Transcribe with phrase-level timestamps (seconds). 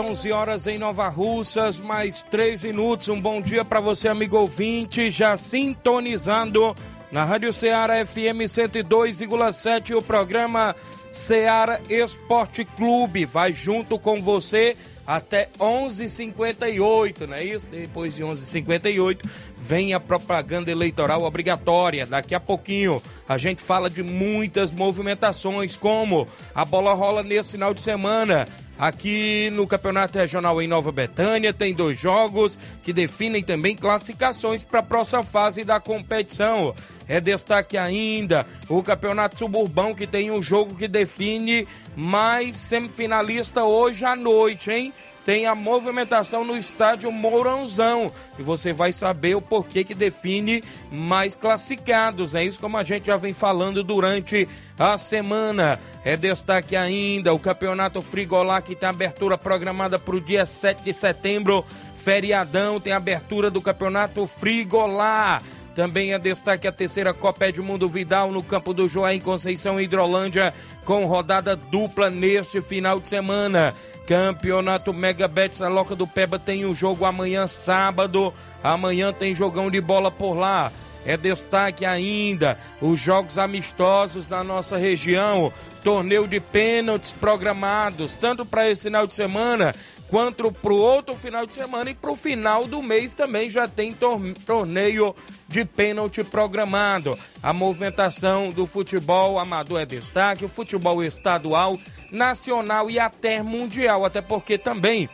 [0.00, 3.08] 11 horas em Nova Russas, mais 3 minutos.
[3.08, 6.74] Um bom dia para você, amigo ouvinte, já sintonizando
[7.12, 10.74] na Rádio Ceará FM 102,7, o programa
[11.12, 13.26] Ceará Esporte Clube.
[13.26, 14.74] Vai junto com você
[15.06, 17.68] até 11:58, não é isso?
[17.68, 19.20] Depois de 11:58
[19.60, 22.06] vem a propaganda eleitoral obrigatória.
[22.06, 27.74] Daqui a pouquinho a gente fala de muitas movimentações, como a bola rola nesse final
[27.74, 28.46] de semana
[28.80, 34.80] Aqui no Campeonato Regional em Nova Betânia tem dois jogos que definem também classificações para
[34.80, 36.74] a próxima fase da competição.
[37.06, 44.02] É destaque ainda o Campeonato Suburbão que tem um jogo que define mais semifinalista hoje
[44.06, 44.94] à noite, hein?
[45.24, 48.12] Tem a movimentação no estádio Mourãozão.
[48.38, 52.34] E você vai saber o porquê que define mais classificados.
[52.34, 54.48] É isso como a gente já vem falando durante
[54.78, 55.78] a semana.
[56.04, 60.92] É destaque ainda o Campeonato Frigolá que tem abertura programada para o dia 7 de
[60.92, 61.64] setembro.
[61.94, 65.42] Feriadão tem abertura do Campeonato Frigolá.
[65.74, 70.52] Também é destaque a terceira Copa Edmundo Vidal no campo do Joá em Conceição Hidrolândia,
[70.84, 73.74] com rodada dupla neste final de semana.
[74.10, 78.34] Campeonato Mega Bet na Loca do Peba tem um jogo amanhã, sábado.
[78.60, 80.72] Amanhã tem jogão de bola por lá.
[81.06, 85.52] É destaque ainda os jogos amistosos na nossa região,
[85.84, 89.72] torneio de pênaltis programados, tanto para esse final de semana
[90.10, 93.68] quanto para o outro final de semana e para o final do mês também já
[93.68, 93.96] tem
[94.44, 95.14] torneio
[95.48, 97.16] de pênalti programado.
[97.40, 101.78] A movimentação do futebol amador é destaque, o futebol estadual,
[102.10, 105.08] nacional e até mundial, até porque também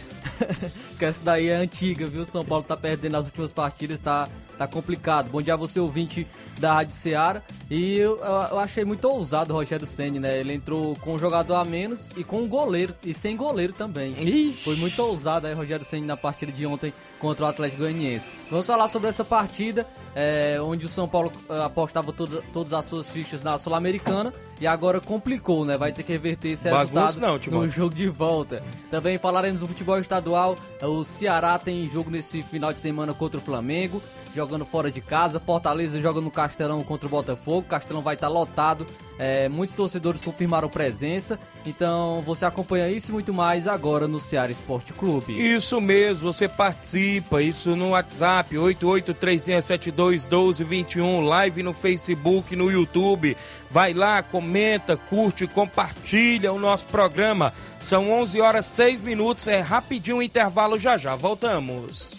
[0.99, 2.25] que essa daí é antiga, viu?
[2.27, 5.31] São Paulo tá perdendo as últimas partidas, tá, tá complicado.
[5.31, 6.27] Bom dia a você, ouvinte
[6.59, 7.41] da Rádio Ceará.
[7.71, 10.41] E eu, eu achei muito ousado o Rogério Senni, né?
[10.41, 14.15] Ele entrou com um jogador a menos e com um goleiro, e sem goleiro também.
[14.21, 14.65] Ixi.
[14.65, 18.33] Foi muito ousado aí Rogério Senni na partida de ontem contra o Atlético Goianiense.
[18.51, 22.85] Vamos falar sobre essa partida, é, onde o São Paulo é, apostava toda, todas as
[22.85, 25.79] suas fichas na Sul-Americana e agora complicou, né?
[25.79, 28.63] Vai ter que reverter esse Bagunça resultado não, no jogo de volta.
[28.91, 30.57] Também falaremos do futebol estadual.
[30.83, 34.03] O Ceará tem jogo nesse final de semana contra o Flamengo
[34.39, 35.39] jogando fora de casa.
[35.41, 37.59] Fortaleza joga no Castelão contra o Botafogo.
[37.59, 38.87] O Castelão vai estar lotado.
[39.19, 41.41] É, muitos torcedores confirmaram presença.
[41.67, 45.33] Então você acompanha isso e muito mais agora no Ceará Esporte Clube.
[45.33, 47.43] Isso mesmo, você participa.
[47.43, 53.37] Isso no WhatsApp 8836721221, live no Facebook, no YouTube.
[53.69, 57.53] Vai lá, comenta, curte, compartilha o nosso programa.
[57.81, 61.17] São 11 horas 6 minutos, é rapidinho o intervalo já já.
[61.17, 62.19] Voltamos.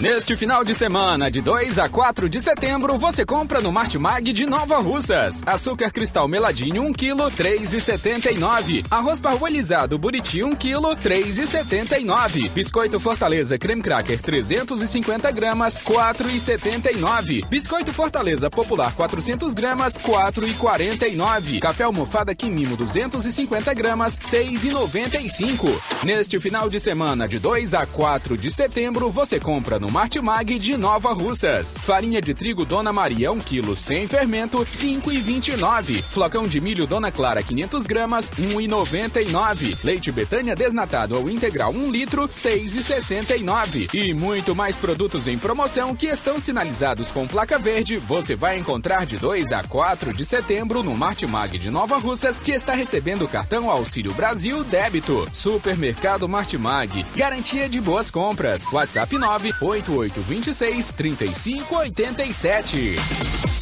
[0.00, 4.44] Neste final de semana, de 2 a 4 de setembro, você compra no Martimag de
[4.44, 5.40] Nova Russas.
[5.46, 8.84] Açúcar cristal meladinho 1 kg, 3,79.
[8.90, 12.50] Arroz parbolizado Buriti 1 kg, 3,79.
[12.50, 17.46] Biscoito Fortaleza creme cracker 350 gramas, 4,79.
[17.46, 21.60] Biscoito Fortaleza popular 400 gramas, 4,49.
[21.60, 26.04] Café almofada Quimimo 250 gramas, 6,95.
[26.04, 30.76] Neste final de semana, de 2 a 4 de setembro, você compra no Martimag de
[30.76, 31.76] Nova Russas.
[31.78, 36.02] Farinha de trigo Dona Maria 1 kg sem fermento 5,29.
[36.04, 39.78] Flocão de milho Dona Clara 500 gramas 1,99.
[39.82, 43.92] Leite Betânia desnatado ou integral 1 litro 6,69.
[43.94, 47.96] E muito mais produtos em promoção que estão sinalizados com placa verde.
[47.96, 52.52] Você vai encontrar de 2 a 4 de setembro no Martimag de Nova Russas que
[52.52, 55.28] está recebendo o cartão Auxílio Brasil Débito.
[55.32, 57.04] Supermercado Martimag.
[57.16, 58.64] Garantia de boas compras.
[58.72, 59.52] WhatsApp 9
[59.82, 63.53] 8826 3587.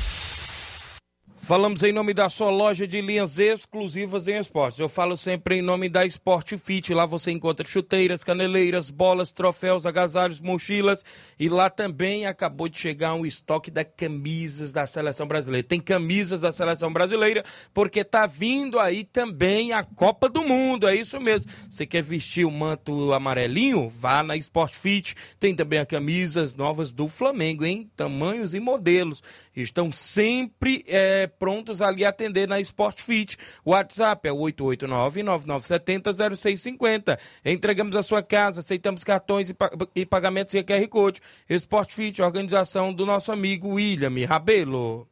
[1.44, 4.79] Falamos em nome da sua loja de linhas exclusivas em esportes.
[4.79, 6.94] Eu falo sempre em nome da Sport Fit.
[6.94, 11.05] Lá você encontra chuteiras, caneleiras, bolas, troféus, agasalhos, mochilas.
[11.41, 15.67] E lá também acabou de chegar um estoque da camisas da seleção brasileira.
[15.67, 17.44] Tem camisas da seleção brasileira
[17.75, 20.87] porque tá vindo aí também a Copa do Mundo.
[20.87, 21.50] É isso mesmo.
[21.69, 23.89] Você quer vestir o manto amarelinho?
[23.89, 25.17] Vá na Sport Fit.
[25.41, 27.91] Tem também as camisas novas do Flamengo, hein?
[27.97, 29.25] Tamanhos e modelos.
[29.56, 30.85] Estão sempre.
[30.87, 33.37] É, prontos ali atender na Sport Fit.
[33.67, 37.19] WhatsApp é 889-9970-0650.
[37.44, 39.53] Entregamos a sua casa, aceitamos cartões
[39.97, 41.21] e pagamentos via QR Code.
[41.50, 45.12] Sport Fit, organização do nosso amigo William Rabelo.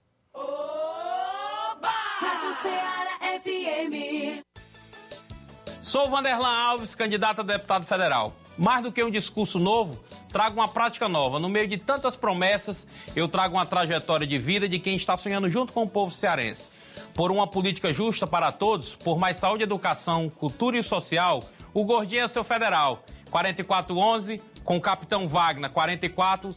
[5.91, 8.33] Sou Vanderlan Alves, candidato a deputado federal.
[8.57, 9.99] Mais do que um discurso novo,
[10.31, 11.41] trago uma prática nova.
[11.41, 15.49] No meio de tantas promessas, eu trago uma trajetória de vida de quem está sonhando
[15.49, 16.69] junto com o povo cearense.
[17.13, 21.43] Por uma política justa para todos, por mais saúde, educação, cultura e social,
[21.75, 23.03] o Gordinho é seu federal.
[23.29, 26.55] 4411, com o Capitão Wagner, 44.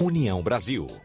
[0.00, 1.03] União Brasil.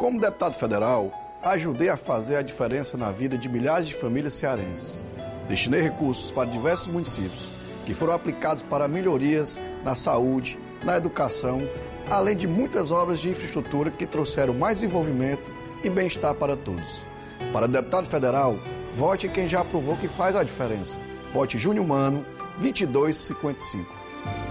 [0.00, 1.12] Como deputado federal,
[1.42, 5.04] ajudei a fazer a diferença na vida de milhares de famílias cearenses.
[5.46, 7.50] Destinei recursos para diversos municípios,
[7.84, 11.60] que foram aplicados para melhorias na saúde, na educação,
[12.08, 15.52] além de muitas obras de infraestrutura que trouxeram mais desenvolvimento
[15.84, 17.04] e bem-estar para todos.
[17.52, 18.58] Para deputado federal,
[18.96, 20.98] vote quem já provou que faz a diferença.
[21.30, 22.24] Vote Júnior Mano,
[22.56, 24.49] 2255.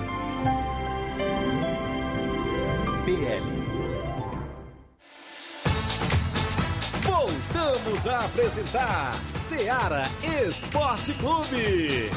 [7.99, 10.03] Voltamos a apresentar Seara
[10.47, 12.09] Esporte Clube.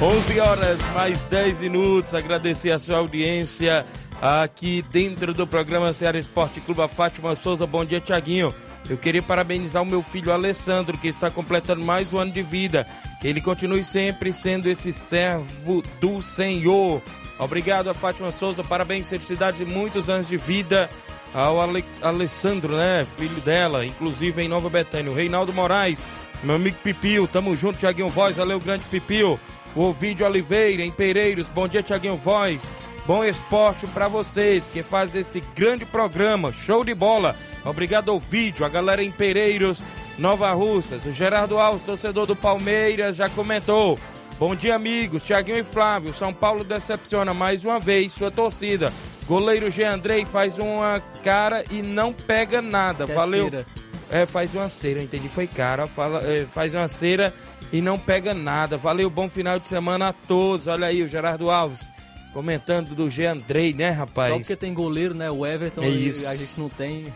[0.00, 2.14] Onze horas mais 10 minutos.
[2.14, 3.84] Agradecer a sua audiência
[4.22, 6.80] aqui dentro do programa Ceará Esporte Clube.
[6.80, 8.54] A Fátima Souza, bom dia, Tiaguinho.
[8.88, 12.86] Eu queria parabenizar o meu filho Alessandro, que está completando mais um ano de vida.
[13.20, 17.02] Que ele continue sempre sendo esse servo do Senhor.
[17.38, 20.88] Obrigado a Fátima Souza, parabéns, felicidades e muitos anos de vida
[21.34, 23.06] ao Ale Alessandro, né?
[23.16, 25.10] Filho dela, inclusive em Nova Betânia.
[25.10, 26.02] O Reinaldo Moraes,
[26.42, 29.38] meu amigo Pipio, tamo junto, Tiaguinho Voz, valeu, grande Pipio.
[29.74, 32.66] O Ovidio Oliveira, em Pereiros, bom dia, Tiaguinho Voz.
[33.06, 36.50] Bom esporte para vocês que fazem esse grande programa.
[36.50, 37.36] Show de bola.
[37.64, 39.80] Obrigado ao vídeo, a galera em Pereiros,
[40.18, 41.04] Nova Russas.
[41.06, 43.96] O Gerardo Alves, torcedor do Palmeiras, já comentou.
[44.40, 45.22] Bom dia, amigos.
[45.22, 46.12] Tiaguinho e Flávio.
[46.12, 48.92] São Paulo decepciona mais uma vez sua torcida.
[49.24, 49.84] Goleiro G.
[49.84, 53.06] Andrei faz uma cara e não pega nada.
[53.06, 53.48] Que Valeu.
[53.48, 53.66] cera.
[54.10, 55.28] É, faz uma cera, entendi.
[55.28, 55.86] Foi cara.
[55.86, 57.32] Fala, é, faz uma cera
[57.72, 58.76] e não pega nada.
[58.76, 60.66] Valeu, bom final de semana a todos.
[60.66, 61.88] Olha aí, o Gerardo Alves
[62.36, 63.24] comentando do G.
[63.24, 64.30] Andrei, né, rapaz?
[64.30, 65.30] Só porque tem goleiro, né?
[65.30, 66.28] O Everton É e isso.
[66.28, 67.06] a gente não tem.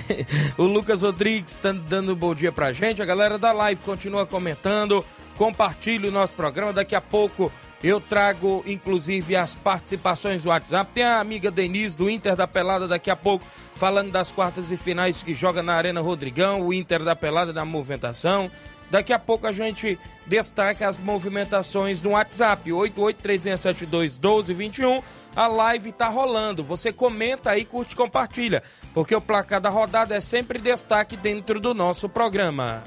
[0.56, 3.02] o Lucas Rodrigues tá dando um bom dia pra gente.
[3.02, 5.04] A galera da live continua comentando.
[5.36, 6.72] Compartilhe o nosso programa.
[6.72, 7.52] Daqui a pouco
[7.84, 10.90] eu trago, inclusive, as participações do WhatsApp.
[10.94, 14.76] Tem a amiga Denise do Inter da Pelada daqui a pouco, falando das quartas e
[14.78, 16.62] finais que joga na Arena Rodrigão.
[16.62, 18.50] O Inter da Pelada da movimentação.
[18.92, 25.02] Daqui a pouco a gente destaca as movimentações no WhatsApp, 8836721221.
[25.34, 26.62] A live tá rolando.
[26.62, 31.58] Você comenta aí, curte e compartilha, porque o placar da rodada é sempre destaque dentro
[31.58, 32.84] do nosso programa.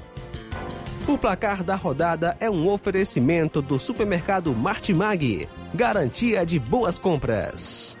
[1.08, 5.48] O placar da rodada é um oferecimento do supermercado Martimag.
[5.74, 7.98] Garantia de boas compras.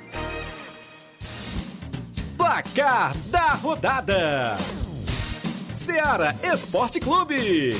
[2.36, 4.56] Placar da rodada:
[5.76, 7.76] Seara Esporte Clube.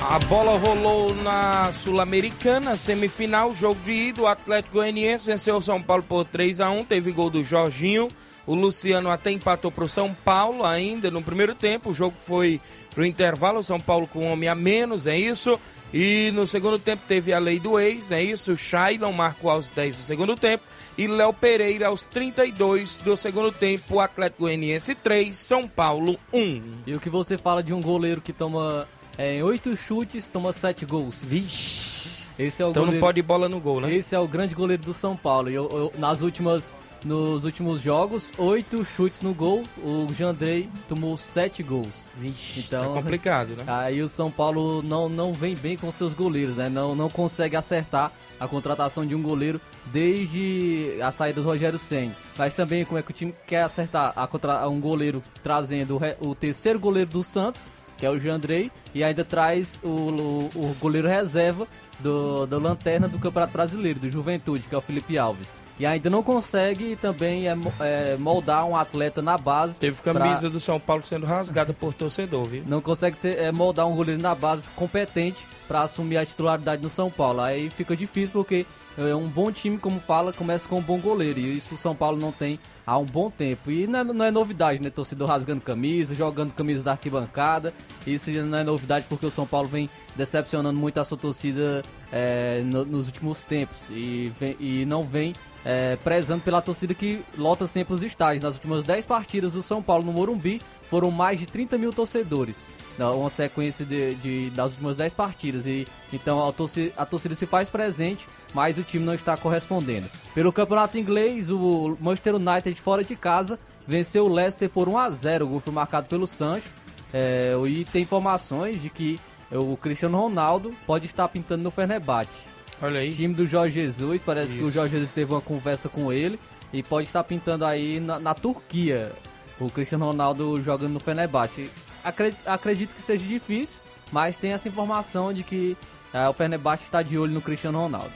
[0.00, 4.22] A bola rolou na Sul-Americana, semifinal, jogo de ida.
[4.22, 8.08] O Atlético Goianiense venceu o São Paulo por 3 a 1 teve gol do Jorginho.
[8.44, 11.90] O Luciano até empatou para o São Paulo ainda no primeiro tempo.
[11.90, 12.60] O jogo foi
[12.92, 13.60] para o intervalo.
[13.60, 15.58] O São Paulo com um homem a menos, é isso.
[15.94, 18.52] E no segundo tempo teve a lei do ex, é isso.
[18.52, 20.64] O Shailon marcou aos 10 do segundo tempo.
[20.96, 23.98] E Léo Pereira aos 32 do segundo tempo.
[23.98, 26.62] Atlético Goianiense 3, São Paulo 1.
[26.86, 30.52] E o que você fala de um goleiro que toma é, em oito chutes, toma
[30.52, 31.22] sete gols?
[31.24, 32.22] Vixe.
[32.38, 33.00] Esse é o Então goleiro...
[33.00, 33.92] não pode ir bola no gol, né?
[33.94, 35.50] Esse é o grande goleiro do São Paulo.
[35.50, 39.64] E eu- eu- nas últimas, nos últimos jogos, oito chutes no gol.
[39.82, 42.08] O Jandrei tomou sete gols.
[42.16, 43.64] Vixe, Então- tá complicado, né?
[43.66, 46.68] Aí o São Paulo não, não vem bem com seus goleiros, né?
[46.68, 52.14] Não, não consegue acertar a contratação de um goleiro desde a saída do Rogério Senni.
[52.36, 56.30] Mas também como é que o time quer acertar a contra, um goleiro trazendo o,
[56.30, 60.76] o terceiro goleiro do Santos, que é o Jandrei, e ainda traz o, o, o
[60.80, 61.66] goleiro reserva
[62.00, 65.56] do, do Lanterna do Campeonato Brasileiro, do Juventude, que é o Felipe Alves.
[65.78, 69.80] E ainda não consegue também é, é, moldar um atleta na base.
[69.80, 72.62] Teve pra- camisa do São Paulo sendo rasgada por torcedor, viu?
[72.66, 76.90] não consegue ter, é, moldar um goleiro na base competente para assumir a titularidade no
[76.90, 77.40] São Paulo.
[77.40, 78.66] Aí fica difícil porque
[78.98, 81.38] é um bom time, como fala, começa com um bom goleiro.
[81.40, 83.70] E isso o São Paulo não tem há um bom tempo.
[83.70, 84.90] E não é, não é novidade, né?
[84.90, 87.72] Torcedor rasgando camisa, jogando camisa da arquibancada.
[88.06, 91.82] Isso já não é novidade porque o São Paulo vem decepcionando muito a sua torcida
[92.12, 93.86] é, no- nos últimos tempos.
[93.90, 95.32] E, vem- e não vem
[95.64, 98.42] é, prezando pela torcida que lota sempre os estádios.
[98.42, 102.70] Nas últimas 10 partidas do São Paulo no Morumbi, foram mais de 30 mil torcedores.
[102.98, 105.64] Uma sequência de, de- das últimas 10 partidas.
[105.66, 110.08] E, então a torcida, a torcida se faz presente, mas o time não está correspondendo.
[110.34, 115.10] Pelo campeonato inglês, o Manchester United fora de casa venceu o Leicester por 1 a
[115.10, 116.68] 0 O gol foi marcado pelo Sancho.
[117.12, 119.18] É, e tem informações de que
[119.50, 122.51] o Cristiano Ronaldo pode estar pintando no Fenerbahçe.
[122.82, 123.14] Olha aí.
[123.14, 124.72] Time do Jorge Jesus, parece que o Isso.
[124.74, 126.38] Jorge Jesus teve uma conversa com ele
[126.72, 129.12] e pode estar pintando aí na, na Turquia
[129.60, 131.70] o Cristiano Ronaldo jogando no Fenerbahçe.
[132.02, 133.78] Acre- acredito que seja difícil,
[134.10, 135.76] mas tem essa informação de que
[136.12, 138.10] eh, o Fenerbahçe está de olho no Cristiano Ronaldo.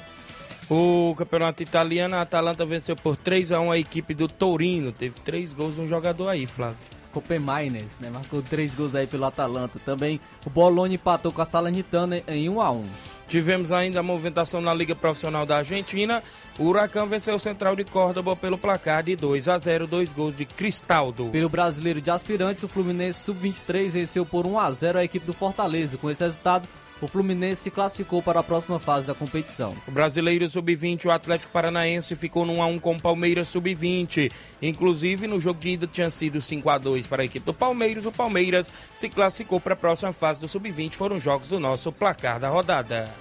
[0.68, 4.90] O campeonato italiano, a Atalanta venceu por 3 a 1 a equipe do Torino.
[4.90, 6.76] Teve três gols de um jogador aí, Flávio.
[7.16, 8.10] Copenhagen, né?
[8.10, 9.78] Marcou três gols aí pelo Atalanta.
[9.84, 12.84] Também o Bologna empatou com a Salernitana em 1 a 1
[13.26, 16.22] Tivemos ainda a movimentação na Liga Profissional da Argentina.
[16.58, 20.36] O Huracan venceu o Central de Córdoba pelo placar de 2 a 0, dois gols
[20.36, 21.30] de Cristaldo.
[21.30, 25.32] Pelo brasileiro de aspirantes, o Fluminense Sub-23 venceu por 1 a 0 a equipe do
[25.32, 25.98] Fortaleza.
[25.98, 26.68] Com esse resultado,
[27.00, 29.74] o Fluminense se classificou para a próxima fase da competição.
[29.86, 34.30] O brasileiro sub-20, o Atlético Paranaense, ficou no 1x1 com o Palmeiras sub-20.
[34.62, 38.06] Inclusive, no jogo de ida tinha sido 5x2 para a equipe do Palmeiras.
[38.06, 40.94] O Palmeiras se classificou para a próxima fase do sub-20.
[40.94, 43.12] Foram jogos do nosso placar da rodada.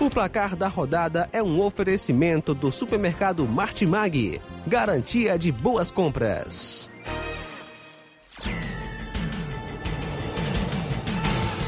[0.00, 4.40] O placar da rodada é um oferecimento do supermercado Martimag.
[4.66, 6.91] Garantia de boas compras.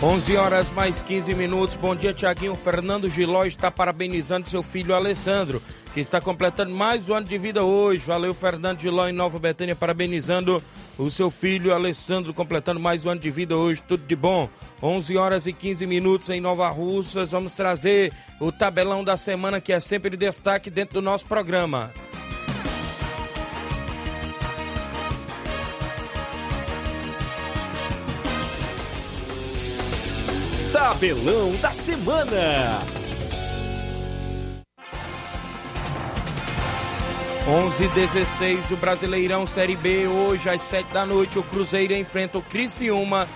[0.03, 1.77] 11 horas mais 15 minutos.
[1.77, 2.55] Bom dia, Tiaguinho.
[2.55, 5.63] Fernando Giló está parabenizando seu filho Alessandro,
[5.95, 8.05] que está completando mais um ano de vida hoje.
[8.05, 10.63] Valeu, Fernando Giló em Nova Betânia, parabenizando
[10.99, 13.83] o seu filho Alessandro, completando mais um ano de vida hoje.
[13.83, 14.49] Tudo de bom.
[14.83, 17.31] 11 horas e 15 minutos em Nova Russas.
[17.31, 21.91] Vamos trazer o tabelão da semana, que é sempre destaque dentro do nosso programa.
[30.85, 32.79] Tabelão da semana.
[37.49, 40.07] 11 16 o Brasileirão Série B.
[40.07, 43.27] Hoje às 7 da noite, o Cruzeiro enfrenta o Criciúma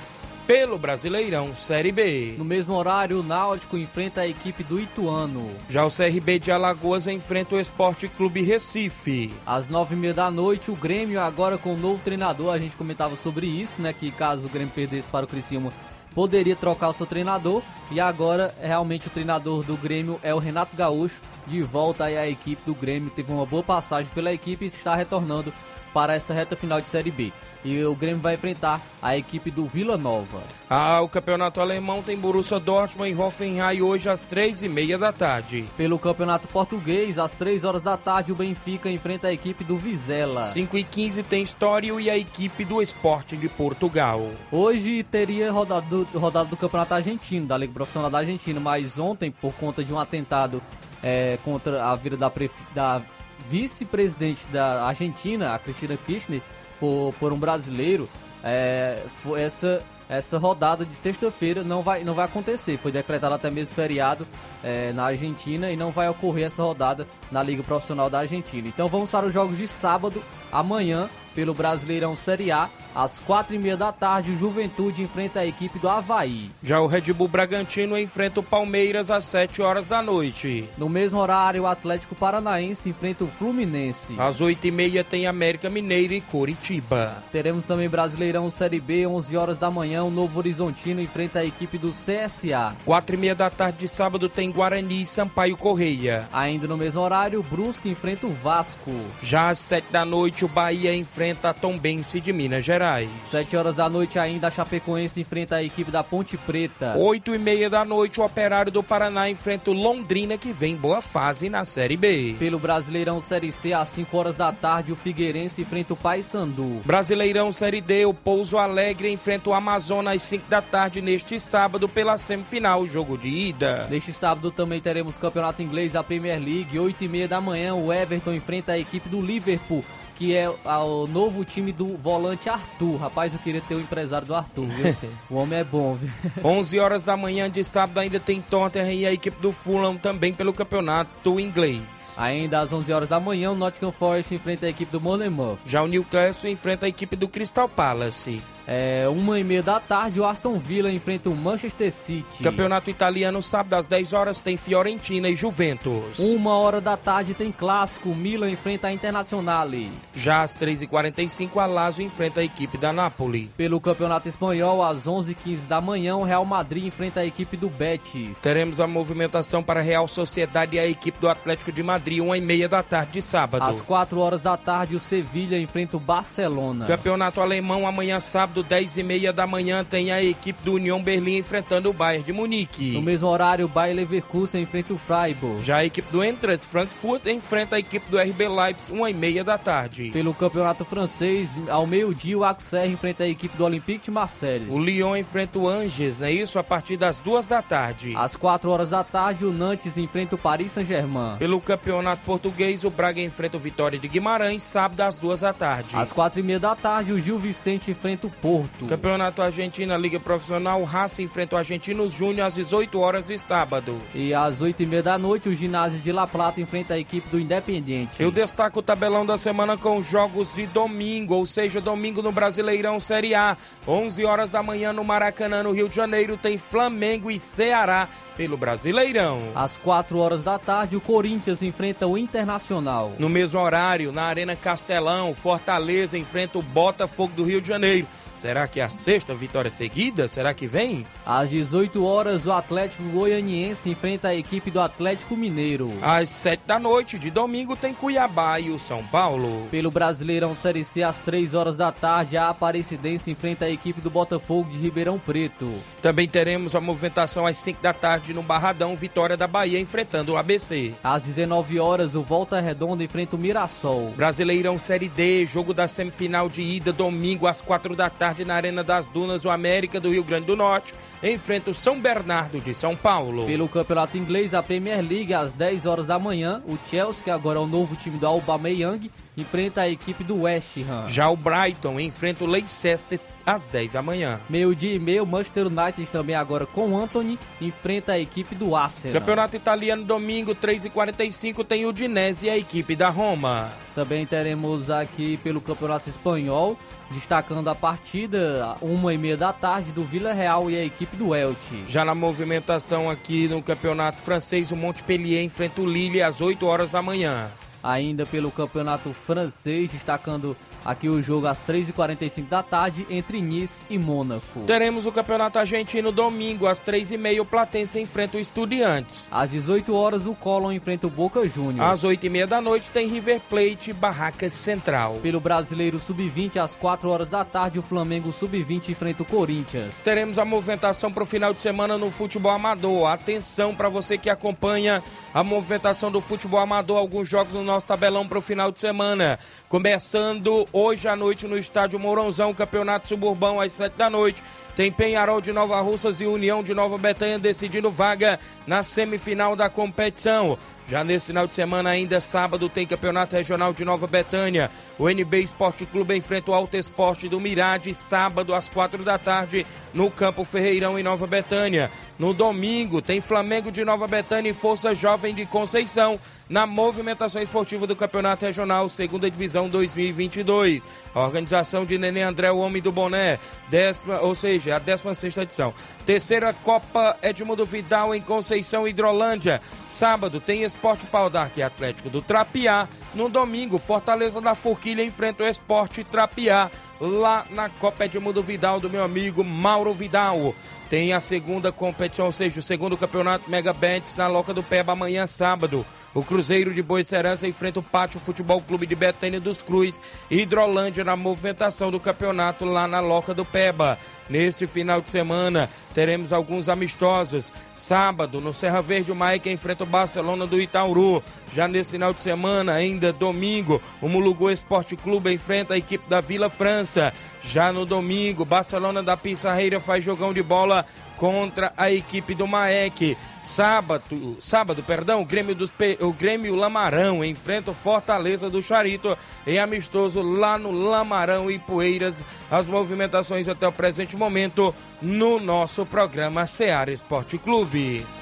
[0.48, 2.34] pelo Brasileirão Série B.
[2.38, 5.46] No mesmo horário, o Náutico enfrenta a equipe do Ituano.
[5.68, 9.30] Já o CRB de Alagoas enfrenta o Esporte Clube Recife.
[9.46, 12.52] Às nove e meia da noite, o Grêmio agora com o novo treinador.
[12.52, 13.92] A gente comentava sobre isso, né?
[13.92, 15.70] Que caso o Grêmio perdesse para o Criciúma,
[16.18, 17.62] poderia trocar o seu treinador.
[17.92, 21.20] E agora, realmente, o treinador do Grêmio é o Renato Gaúcho.
[21.46, 23.08] De volta aí à equipe do Grêmio.
[23.08, 25.54] Teve uma boa passagem pela equipe e está retornando
[25.92, 27.32] para essa reta final de Série B.
[27.64, 30.42] E o Grêmio vai enfrentar a equipe do Vila Nova.
[30.70, 35.12] Ah, o campeonato alemão tem Borussia Dortmund e Hoffenheim hoje às três e meia da
[35.12, 35.64] tarde.
[35.76, 40.44] Pelo campeonato português, às 3 horas da tarde, o Benfica enfrenta a equipe do Vizela.
[40.44, 44.30] 5 e 15 tem Estório e a equipe do Esporte de Portugal.
[44.52, 49.30] Hoje teria rodada do, rodada do campeonato argentino, da Liga Profissional da Argentina, mas ontem,
[49.30, 50.62] por conta de um atentado
[51.02, 52.30] é, contra a vida da,
[52.74, 53.02] da
[53.48, 56.42] vice-presidente da Argentina, a Cristina Kirchner,
[56.78, 58.08] por, por um brasileiro,
[58.42, 59.02] é,
[59.36, 62.78] essa, essa rodada de sexta-feira não vai, não vai acontecer.
[62.78, 64.26] Foi decretado até mesmo feriado
[64.62, 68.68] é, na Argentina e não vai ocorrer essa rodada na Liga Profissional da Argentina.
[68.68, 72.68] Então vamos para os jogos de sábado, amanhã, pelo Brasileirão Série A.
[72.98, 76.50] Às quatro e meia da tarde, o Juventude enfrenta a equipe do Havaí.
[76.60, 80.68] Já o Red Bull Bragantino enfrenta o Palmeiras às 7 horas da noite.
[80.76, 84.16] No mesmo horário, o Atlético Paranaense enfrenta o Fluminense.
[84.18, 87.22] Às oito e meia tem América Mineiro e Coritiba.
[87.30, 91.78] Teremos também Brasileirão Série B, 11 horas da manhã, o Novo Horizontino enfrenta a equipe
[91.78, 92.74] do CSA.
[92.84, 96.28] Quatro e meia da tarde de sábado tem Guarani e Sampaio Correia.
[96.32, 98.90] Ainda no mesmo horário, o Brusque enfrenta o Vasco.
[99.22, 102.87] Já às sete da noite, o Bahia enfrenta a Tombense de Minas Gerais.
[103.24, 106.94] Sete horas da noite ainda, a Chapecoense enfrenta a equipe da Ponte Preta.
[106.96, 110.76] Oito e meia da noite, o Operário do Paraná enfrenta o Londrina, que vem em
[110.76, 112.36] boa fase na Série B.
[112.38, 116.80] Pelo Brasileirão Série C, às 5 horas da tarde, o Figueirense enfrenta o Paysandu.
[116.84, 121.88] Brasileirão Série D, o Pouso Alegre enfrenta o Amazonas às 5 da tarde neste sábado
[121.88, 123.86] pela semifinal, jogo de ida.
[123.90, 127.92] Neste sábado também teremos Campeonato Inglês, a Premier League, 8 e meia da manhã, o
[127.92, 129.84] Everton enfrenta a equipe do Liverpool
[130.18, 132.96] que é o novo time do volante Arthur.
[132.96, 134.96] Rapaz, eu queria ter o empresário do Arthur, viu?
[135.30, 136.10] o homem é bom, viu?
[136.44, 140.34] 11 horas da manhã de sábado ainda tem Tottenham e a equipe do Fulham também
[140.34, 141.80] pelo campeonato inglês.
[142.16, 145.58] Ainda às 11 horas da manhã, o Nottingham Forest enfrenta a equipe do Monmouth.
[145.66, 148.42] Já o Newcastle enfrenta a equipe do Crystal Palace.
[148.70, 152.42] É, uma e meia da tarde, o Aston Villa enfrenta o Manchester City.
[152.42, 156.18] Campeonato italiano, sábado às 10 horas, tem Fiorentina e Juventus.
[156.18, 159.90] Uma hora da tarde tem clássico, Milan enfrenta a Internazionale.
[160.14, 163.50] Já às 3h45, a Lazio enfrenta a equipe da Napoli.
[163.56, 168.38] Pelo Campeonato Espanhol, às 11h15 da manhã, o Real Madrid enfrenta a equipe do Betis.
[168.42, 172.36] Teremos a movimentação para a Real Sociedade e a equipe do Atlético de Madrid, uma
[172.36, 173.62] e meia da tarde de sábado.
[173.62, 176.86] Às 4 horas da tarde, o Sevilha enfrenta o Barcelona.
[176.86, 181.36] Campeonato Alemão, amanhã sábado, 10 e meia da manhã, tem a equipe do União Berlim
[181.36, 182.92] enfrentando o Bayern de Munique.
[182.92, 185.62] No mesmo horário, o Bayer Leverkusen enfrenta o Freiburg.
[185.62, 189.44] Já a equipe do Eintracht Frankfurt enfrenta a equipe do RB Leipzig, uma e meia
[189.44, 190.10] da tarde.
[190.10, 194.66] Pelo campeonato francês, ao meio-dia, o Auxerre enfrenta a equipe do Olympique de Marseille.
[194.68, 196.58] O Lyon enfrenta o Angers, não é isso?
[196.58, 198.14] A partir das duas da tarde.
[198.16, 201.36] Às 4 horas da tarde, o Nantes enfrenta o Paris Saint-Germain.
[201.38, 201.87] Pelo campeonato
[202.24, 205.96] português, o Braga enfrenta o Vitória de Guimarães, sábado às duas da tarde.
[205.96, 208.86] Às quatro e meia da tarde, o Gil Vicente enfrenta o Porto.
[208.86, 213.98] Campeonato Argentina, Liga Profissional, o Racing enfrenta o Argentinos Júnior às 18 horas de sábado.
[214.14, 217.28] E às oito e meia da noite, o ginásio de La Plata enfrenta a equipe
[217.28, 218.22] do Independiente.
[218.22, 223.00] Eu destaco o tabelão da semana com jogos de domingo, ou seja, domingo no Brasileirão
[223.00, 223.56] Série A.
[223.86, 228.56] 11 horas da manhã no Maracanã, no Rio de Janeiro, tem Flamengo e Ceará pelo
[228.56, 229.40] Brasileirão.
[229.52, 233.12] Às 4 horas da tarde, o Corinthians enfrenta o Internacional.
[233.18, 238.06] No mesmo horário, na Arena Castelão, Fortaleza enfrenta o Botafogo do Rio de Janeiro.
[238.38, 240.28] Será que é a sexta vitória seguida?
[240.28, 241.04] Será que vem?
[241.26, 245.92] Às 18 horas, o Atlético Goianiense enfrenta a equipe do Atlético Mineiro.
[246.00, 249.66] Às 7 da noite de domingo tem Cuiabá e o São Paulo.
[249.72, 254.08] Pelo Brasileirão Série C, às 3 horas da tarde, a Aparecidense enfrenta a equipe do
[254.08, 255.68] Botafogo de Ribeirão Preto.
[256.00, 260.36] Também teremos a movimentação às 5 da tarde no Barradão, Vitória da Bahia enfrentando o
[260.36, 260.94] ABC.
[261.02, 264.12] Às 19 horas, o Volta Redonda enfrenta o Mirassol.
[264.16, 268.56] Brasileirão Série D, jogo da semifinal de ida, domingo às 4 da tarde tarde na
[268.56, 272.74] Arena das Dunas, o América do Rio Grande do Norte enfrenta o São Bernardo de
[272.74, 273.46] São Paulo.
[273.46, 277.58] Pelo Campeonato Inglês, a Premier League, às 10 horas da manhã, o Chelsea, que agora
[277.58, 281.08] é o novo time do Aubameyang, enfrenta a equipe do West Ham.
[281.08, 284.38] Já o Brighton enfrenta o Leicester às 10 da manhã.
[284.50, 289.18] Meio-dia e meio, Manchester United também agora com Anthony enfrenta a equipe do Arsenal.
[289.18, 293.72] Campeonato Italiano, domingo, 3h45, tem o Dinese e a equipe da Roma.
[293.94, 296.76] Também teremos aqui pelo Campeonato Espanhol,
[297.10, 301.34] destacando a partida, uma e meia da tarde, do Vila Real e a equipe do
[301.34, 301.84] Elche.
[301.88, 306.90] Já na movimentação aqui no Campeonato Francês, o Montpellier enfrenta o Lille às 8 horas
[306.90, 307.50] da manhã.
[307.82, 310.56] Ainda pelo campeonato francês, destacando
[310.88, 314.60] aqui o jogo às 3h45 da tarde entre Nice e Mônaco.
[314.66, 319.28] Teremos o campeonato argentino domingo às 3h30, o Platense enfrenta o Estudiantes.
[319.30, 321.86] Às 18 horas o Colón enfrenta o Boca Juniors.
[321.86, 325.18] Às 8h30 da noite tem River Plate Barracas Central.
[325.20, 329.96] Pelo Brasileiro Sub-20, às 4 horas da tarde, o Flamengo Sub-20 enfrenta o Corinthians.
[330.02, 333.08] Teremos a movimentação para o final de semana no futebol amador.
[333.08, 338.26] Atenção para você que acompanha a movimentação do futebol amador, alguns jogos no nosso tabelão
[338.26, 339.38] para o final de semana.
[339.68, 344.42] Começando hoje à noite no estádio Mourãozão, Campeonato Suburbão, às 7 da noite.
[344.78, 349.68] Tem Penharol de Nova Russas e União de Nova Betânia decidindo vaga na semifinal da
[349.68, 350.56] competição.
[350.88, 354.70] Já nesse final de semana, ainda sábado, tem Campeonato Regional de Nova Betânia.
[354.98, 359.66] O NB Esporte Clube enfrenta o Alto Esporte do Mirade, sábado às quatro da tarde,
[359.92, 361.90] no Campo Ferreirão, em Nova Betânia.
[362.18, 367.86] No domingo, tem Flamengo de Nova Betânia e Força Jovem de Conceição na movimentação esportiva
[367.86, 370.88] do Campeonato Regional, segunda divisão 2022.
[371.14, 373.38] A organização de Nenê André, o homem do boné,
[373.68, 375.72] décima, ou seja, a 16 edição.
[376.04, 379.60] Terceira Copa Edmundo Vidal em Conceição, Hidrolândia.
[379.88, 382.88] Sábado tem Esporte Pau Dark Atlético do Trapiá.
[383.14, 388.90] No domingo, Fortaleza da Forquilha enfrenta o Esporte Trapiá lá na Copa Edmundo Vidal do
[388.90, 390.54] meu amigo Mauro Vidal.
[390.88, 394.92] Tem a segunda competição, ou seja, o segundo campeonato Mega Bets na Loca do Peba
[394.92, 395.84] amanhã sábado.
[396.14, 400.40] O Cruzeiro de Boa Serança enfrenta o Pátio Futebol Clube de Betânia dos Cruz e
[400.40, 403.98] Hidrolândia na movimentação do campeonato lá na Loca do Peba.
[404.28, 407.52] Neste final de semana, teremos alguns amistosos.
[407.74, 411.22] Sábado, no Serra Verde, o Maica enfrenta o Barcelona do Itauru.
[411.52, 416.20] Já nesse final de semana, ainda domingo, o Mulugu Esporte Clube enfrenta a equipe da
[416.20, 417.12] Vila França.
[417.42, 420.84] Já no domingo, Barcelona da Pissarreira faz jogão de bola
[421.18, 423.16] contra a equipe do Maek.
[423.42, 429.58] Sábado, sábado, perdão, o Grêmio, dos, o Grêmio Lamarão enfrenta o Fortaleza do Charito em
[429.58, 432.24] amistoso lá no Lamarão e Poeiras.
[432.50, 438.17] As movimentações até o presente momento no nosso programa Seara Esporte Clube.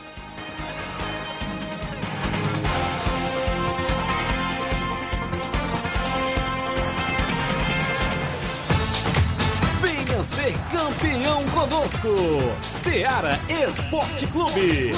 [11.68, 12.08] Conosco,
[12.62, 14.92] Seara Esporte Clube.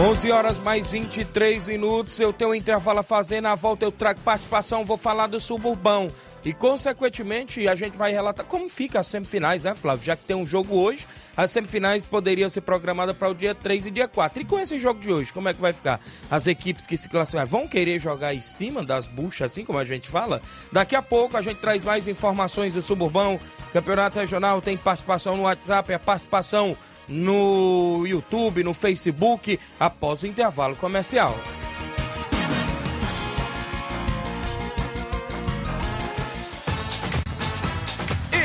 [0.00, 2.18] 11 horas mais 23 minutos.
[2.18, 3.40] Eu tenho um intervalo a fazer.
[3.40, 4.82] Na volta eu trago participação.
[4.82, 6.08] Vou falar do suburbão.
[6.44, 10.04] E, consequentemente, a gente vai relatar como fica as semifinais, né, Flávio?
[10.04, 13.86] Já que tem um jogo hoje, as semifinais poderiam ser programadas para o dia 3
[13.86, 14.42] e dia 4.
[14.42, 15.98] E com esse jogo de hoje, como é que vai ficar?
[16.30, 19.84] As equipes que se classificaram vão querer jogar em cima das buchas, assim como a
[19.86, 20.42] gente fala?
[20.70, 23.40] Daqui a pouco a gente traz mais informações do Suburbão.
[23.72, 26.76] Campeonato Regional tem participação no WhatsApp, a participação
[27.08, 31.34] no YouTube, no Facebook, após o intervalo comercial.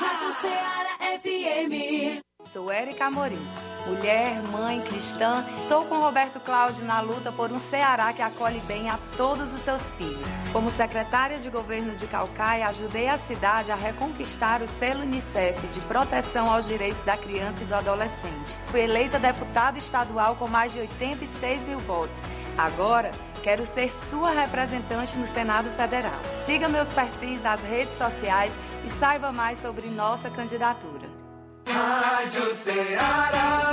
[0.00, 2.20] Rádio Ceará FM.
[2.52, 3.38] Sou Érica Amorim,
[3.86, 5.46] mulher, mãe, cristã.
[5.62, 9.60] Estou com Roberto Cláudio na luta por um Ceará que acolhe bem a todos os
[9.60, 10.26] seus filhos.
[10.52, 15.80] Como secretária de governo de Calcaia, ajudei a cidade a reconquistar o selo Unicef de
[15.82, 18.58] proteção aos direitos da criança e do adolescente.
[18.64, 22.18] Fui eleita deputada estadual com mais de 86 mil votos.
[22.58, 26.20] Agora, quero ser sua representante no Senado Federal.
[26.46, 28.52] Siga meus perfis nas redes sociais
[28.86, 31.08] e saiba mais sobre nossa candidatura.
[31.66, 33.70] Rádio Ceará.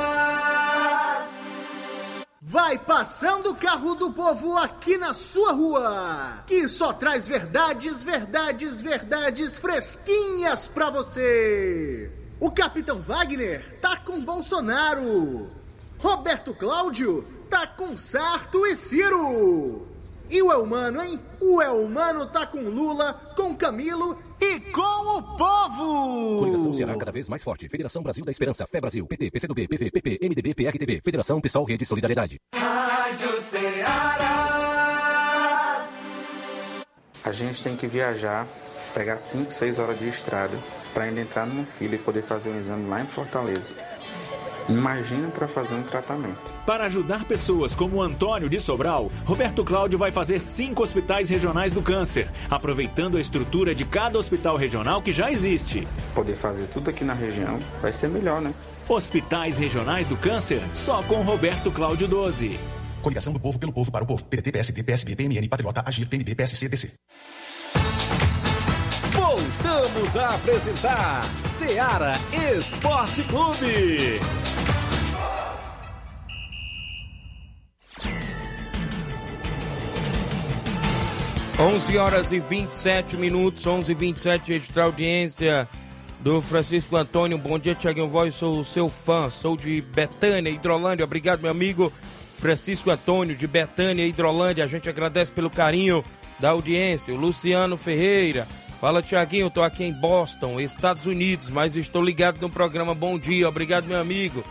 [2.42, 8.80] Vai passando o carro do povo aqui na sua rua, que só traz verdades, verdades,
[8.80, 12.10] verdades fresquinhas pra você.
[12.40, 15.50] O Capitão Wagner tá com Bolsonaro.
[16.00, 19.88] Roberto Cláudio tá com Sarto e Ciro.
[20.30, 21.20] E o Elmano, hein?
[21.40, 26.40] O Elmano tá com Lula, com Camilo e com o povo!
[26.40, 27.70] Coligação Ceará cada vez mais forte.
[27.70, 31.86] Federação Brasil da Esperança, Fé Brasil, PT, PCdoB, PV, PP, MDB, PRTB, Federação Pessoal Rede
[31.86, 32.42] Solidariedade.
[32.54, 34.68] Rádio Ceará.
[37.24, 38.46] A gente tem que viajar,
[38.94, 40.58] pegar 5, 6 horas de estrada
[40.94, 43.76] para ainda entrar numa fila e poder fazer um exame lá em Fortaleza.
[44.70, 46.54] Imagina para fazer um tratamento.
[46.66, 51.72] Para ajudar pessoas como o Antônio de Sobral, Roberto Cláudio vai fazer cinco hospitais regionais
[51.72, 55.88] do câncer, aproveitando a estrutura de cada hospital regional que já existe.
[56.14, 58.54] Poder fazer tudo aqui na região vai ser melhor, né?
[58.90, 62.60] Hospitais regionais do câncer, só com Roberto Cláudio 12.
[63.02, 64.26] Coligação do Povo pelo Povo para o Povo.
[64.26, 66.92] PDT, PSD, PSB, PMN, Patriota, Agir, PNB, PSC, DC.
[69.14, 72.14] Voltamos a apresentar Seara
[72.58, 74.20] Esporte Clube.
[81.60, 85.68] 11 horas e 27 minutos, 11 e 27 registrar audiência
[86.20, 87.36] do Francisco Antônio.
[87.36, 91.04] Bom dia, Tiaguinho Voz, sou seu fã, sou de Betânia, Hidrolândia.
[91.04, 91.92] Obrigado, meu amigo
[92.36, 94.64] Francisco Antônio, de Betânia, Hidrolândia.
[94.64, 96.04] A gente agradece pelo carinho
[96.40, 97.12] da audiência.
[97.12, 98.48] O Luciano Ferreira.
[98.80, 103.50] Fala, Tiaguinho, estou aqui em Boston, Estados Unidos, mas estou ligado no programa Bom Dia.
[103.50, 104.44] Obrigado, meu amigo.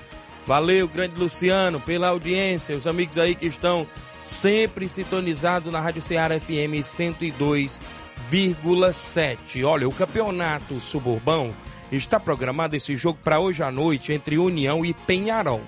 [0.44, 2.76] Valeu, grande Luciano, pela audiência.
[2.76, 3.86] Os amigos aí que estão
[4.26, 9.64] sempre sintonizado na Rádio Ceará FM 102,7.
[9.64, 11.54] Olha, o campeonato suburbão
[11.92, 15.62] está programado esse jogo para hoje à noite entre União e Penharol.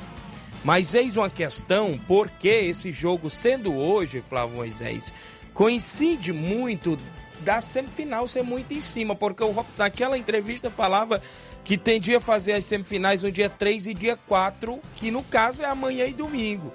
[0.64, 5.12] Mas eis uma questão, porque esse jogo sendo hoje, Flávio Moisés,
[5.54, 6.98] coincide muito
[7.40, 11.22] da semifinal ser muito em cima, porque o Robson naquela entrevista falava
[11.62, 15.62] que tendia a fazer as semifinais no dia 3 e dia 4, que no caso
[15.62, 16.72] é amanhã e domingo.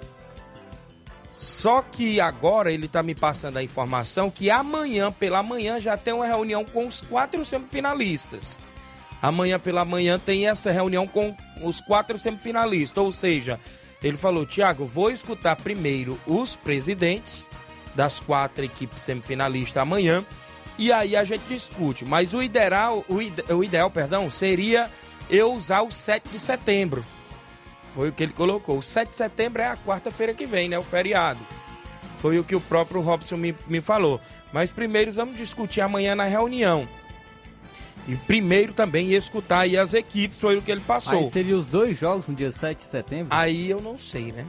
[1.34, 6.14] Só que agora ele está me passando a informação que amanhã pela manhã já tem
[6.14, 8.60] uma reunião com os quatro semifinalistas.
[9.20, 13.02] Amanhã pela manhã tem essa reunião com os quatro semifinalistas.
[13.02, 13.58] Ou seja,
[14.00, 17.50] ele falou: Tiago, vou escutar primeiro os presidentes
[17.96, 20.24] das quatro equipes semifinalistas amanhã.
[20.78, 22.04] E aí a gente discute.
[22.04, 24.88] Mas o ideal, o, ide, o ideal, perdão, seria
[25.28, 27.04] eu usar o 7 de setembro
[27.94, 28.78] foi o que ele colocou.
[28.78, 30.78] O 7 de setembro é a quarta-feira que vem, né?
[30.78, 31.40] O feriado.
[32.16, 34.20] Foi o que o próprio Robson me, me falou.
[34.52, 36.88] Mas primeiro vamos discutir amanhã na reunião.
[38.08, 41.20] E primeiro também escutar aí as equipes, foi o que ele passou.
[41.20, 43.28] Aí seria os dois jogos no dia 7 de setembro?
[43.30, 44.44] Aí eu não sei, né?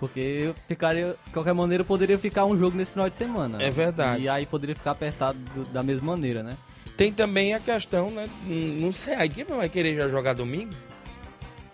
[0.00, 3.62] Porque eu ficaria, de qualquer maneira, poderia ficar um jogo nesse final de semana.
[3.62, 4.22] É verdade.
[4.22, 6.56] E aí poderia ficar apertado do, da mesma maneira, né?
[6.96, 8.28] Tem também a questão, né?
[8.44, 10.74] Não sei, a equipe vai querer já jogar domingo?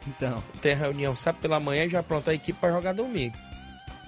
[0.07, 0.43] Então.
[0.61, 3.37] Tem reunião sábado pela manhã e já pronta a equipe para jogar domingo.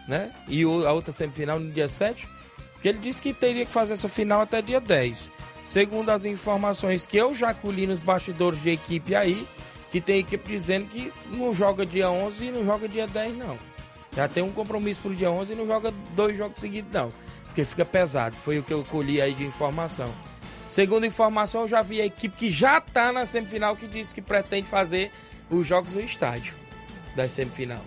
[0.06, 0.30] Né?
[0.48, 2.28] E a outra semifinal no dia 7.
[2.72, 5.30] Porque ele disse que teria que fazer essa final até dia 10.
[5.64, 9.46] Segundo as informações que eu já colhi nos bastidores de equipe aí,
[9.90, 13.58] que tem equipe dizendo que não joga dia 11 e não joga dia 10, não.
[14.14, 17.12] Já tem um compromisso pro dia 11 e não joga dois jogos seguidos, não.
[17.46, 18.36] Porque fica pesado.
[18.36, 20.14] Foi o que eu colhi aí de informação.
[20.68, 24.22] Segundo informação, eu já vi a equipe que já tá na semifinal que disse que
[24.22, 25.10] pretende fazer
[25.50, 26.54] os jogos no estádio
[27.14, 27.82] da semifinal.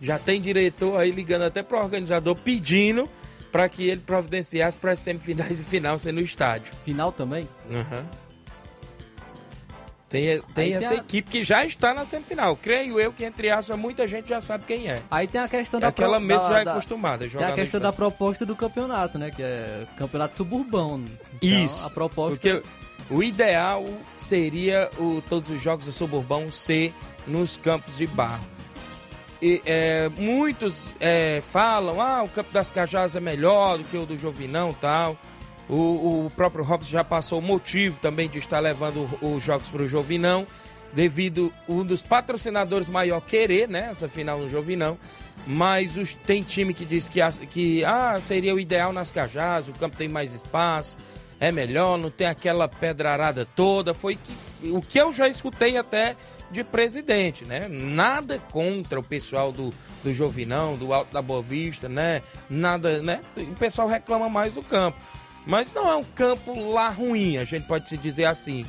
[0.00, 3.08] Já tem diretor aí ligando até para o organizador pedindo
[3.52, 6.72] para que ele providenciasse para as semifinais e final ser no estádio.
[6.84, 7.46] Final também?
[7.70, 8.22] Uhum.
[10.08, 11.00] Tem, tem essa tem a...
[11.00, 12.54] equipe que já está na semifinal.
[12.54, 15.00] Creio eu que, entre aspas, muita gente já sabe quem é.
[15.10, 15.88] Aí tem a questão é da...
[15.88, 16.26] Aquela pro...
[16.26, 19.30] mesmo já é acostumada a jogar Tem a questão da proposta do campeonato, né?
[19.30, 21.02] Que é campeonato suburbão.
[21.02, 21.86] Então, Isso.
[21.86, 22.36] A proposta...
[22.36, 22.62] Porque
[23.12, 23.84] o ideal
[24.16, 26.94] seria o, todos os jogos do suburbão ser
[27.26, 28.46] nos campos de barro.
[29.40, 34.06] E, é, muitos é, falam, ah, o Campo das Cajás é melhor do que o
[34.06, 35.18] do Jovinão tal.
[35.68, 39.82] O, o próprio Robson já passou o motivo também de estar levando os jogos para
[39.82, 40.46] o Jovinão,
[40.92, 44.96] devido um dos patrocinadores maior querer, né, essa final no Jovinão.
[45.46, 49.72] Mas os, tem time que diz que, que ah, seria o ideal nas Cajás, o
[49.72, 50.96] campo tem mais espaço
[51.42, 53.92] é melhor, não tem aquela pedrarada toda.
[53.92, 56.14] Foi que, o que eu já escutei até
[56.52, 57.66] de presidente, né?
[57.68, 59.74] Nada contra o pessoal do,
[60.04, 62.22] do Jovinão, do Alto da Boa Vista, né?
[62.48, 63.20] Nada, né?
[63.36, 65.00] O pessoal reclama mais do campo.
[65.44, 68.64] Mas não é um campo lá ruim, a gente pode se dizer assim.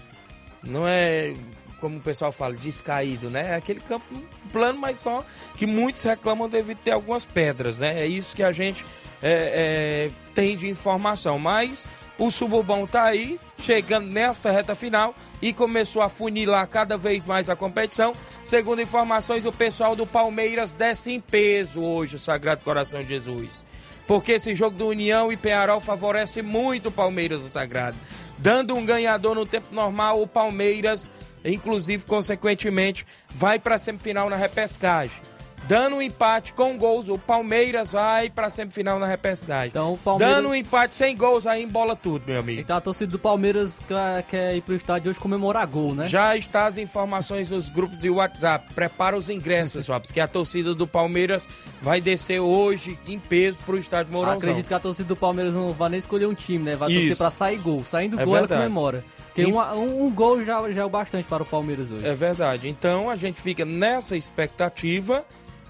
[0.64, 1.36] Não é,
[1.80, 3.52] como o pessoal fala, descaído, né?
[3.52, 4.06] É aquele campo
[4.52, 5.24] plano, mas só
[5.56, 8.02] que muitos reclamam devido ter algumas pedras, né?
[8.02, 8.84] É isso que a gente
[9.22, 11.38] é, é, tem de informação.
[11.38, 11.86] Mas
[12.18, 17.50] o Suburbão está aí, chegando nesta reta final e começou a funilar cada vez mais
[17.50, 18.14] a competição.
[18.46, 23.66] Segundo informações, o pessoal do Palmeiras desce em peso hoje, o Sagrado Coração de Jesus.
[24.08, 27.98] porque esse jogo do União e Penharol favorece muito o Palmeiras do Sagrado.
[28.38, 31.10] Dando um ganhador no tempo normal, o Palmeiras,
[31.46, 35.22] inclusive, consequentemente, vai para a semifinal na repescagem.
[35.68, 39.70] Dando um empate com gols, o Palmeiras vai para a semifinal na repescagem.
[39.70, 40.36] Então, o Palmeiras...
[40.36, 42.60] Dando um empate sem gols, aí embola tudo, meu amigo.
[42.62, 46.06] Então a torcida do Palmeiras quer, quer ir pro estádio hoje comemorar gol, né?
[46.06, 48.74] Já está as informações nos grupos de WhatsApp.
[48.74, 51.48] Prepara os ingressos, pessoal, porque a torcida do Palmeiras
[51.82, 54.40] vai descer hoje em peso pro estádio Mourãozão.
[54.40, 56.76] Acredito que a torcida do Palmeiras não vai nem escolher um time, né?
[56.76, 57.00] Vai Isso.
[57.00, 57.84] torcer pra sair gol.
[57.86, 58.54] Saindo É gol, verdade.
[58.54, 59.06] ela comemora.
[59.28, 62.06] Porque E- um, um, um gol já, já é o bastante para o Palmeiras hoje.
[62.06, 62.68] É verdade.
[62.68, 65.26] Então a gente fica nessa expectativa,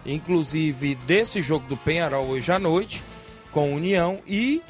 [0.05, 3.03] inclusive desse jogo do Penharol hoje à noite,
[3.51, 4.61] com a União, e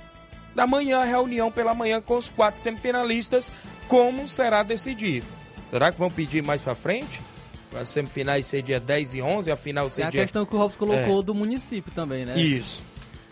[0.55, 3.51] da manhã, a reunião pela manhã com os quatro semifinalistas,
[3.87, 5.25] como será decidido.
[5.69, 7.21] Será que vão pedir mais pra frente?
[7.75, 10.21] As semifinais ser dia 10 e 11, a final ser Tem a dia...
[10.21, 11.23] questão que o Robson colocou É.
[11.23, 12.37] do município também, né?
[12.39, 12.83] Isso.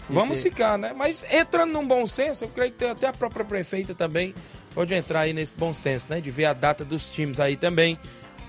[0.09, 0.93] Vamos ficar, né?
[0.97, 4.33] Mas entrando num bom senso, eu creio que até a própria prefeita também
[4.73, 6.19] pode entrar aí nesse bom senso, né?
[6.19, 7.97] De ver a data dos times aí também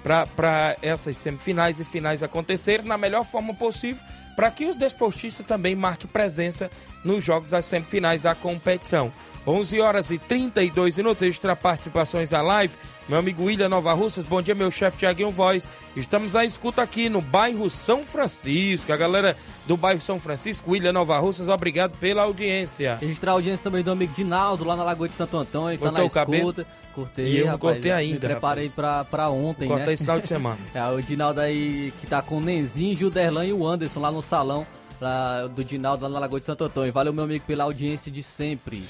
[0.03, 4.05] para essas semifinais e finais acontecerem na melhor forma possível
[4.37, 6.71] para que os desportistas também marquem presença
[7.05, 9.13] nos jogos das semifinais da competição.
[9.45, 12.75] 11 horas e 32 minutos, extra participações da live.
[13.09, 15.69] Meu amigo William Nova Russas, bom dia, meu chefe Tiaguinho Voz.
[15.97, 18.93] Estamos à escuta aqui no bairro São Francisco.
[18.93, 22.99] A galera do bairro São Francisco, William Nova Russas, obrigado pela audiência.
[23.01, 25.91] Registrar a audiência também do amigo Dinaldo, lá na Lagoa de Santo Antônio, que tá
[25.91, 26.37] na o cabelo?
[26.51, 26.67] escuta.
[26.95, 29.93] Cortei, E eu não rapaz, cortei Me ainda, preparei pra, pra ontem, Cortei né?
[29.95, 30.59] esse final de semana.
[30.75, 34.22] é, o Dinaldo aí que tá com o Nenzinho, Gilderlan e o Anderson lá no
[34.23, 34.67] salão
[35.01, 36.93] lá do Dinaldo, lá na Lagoa de Santo Antônio.
[36.93, 38.85] Valeu, meu amigo, pela audiência de sempre.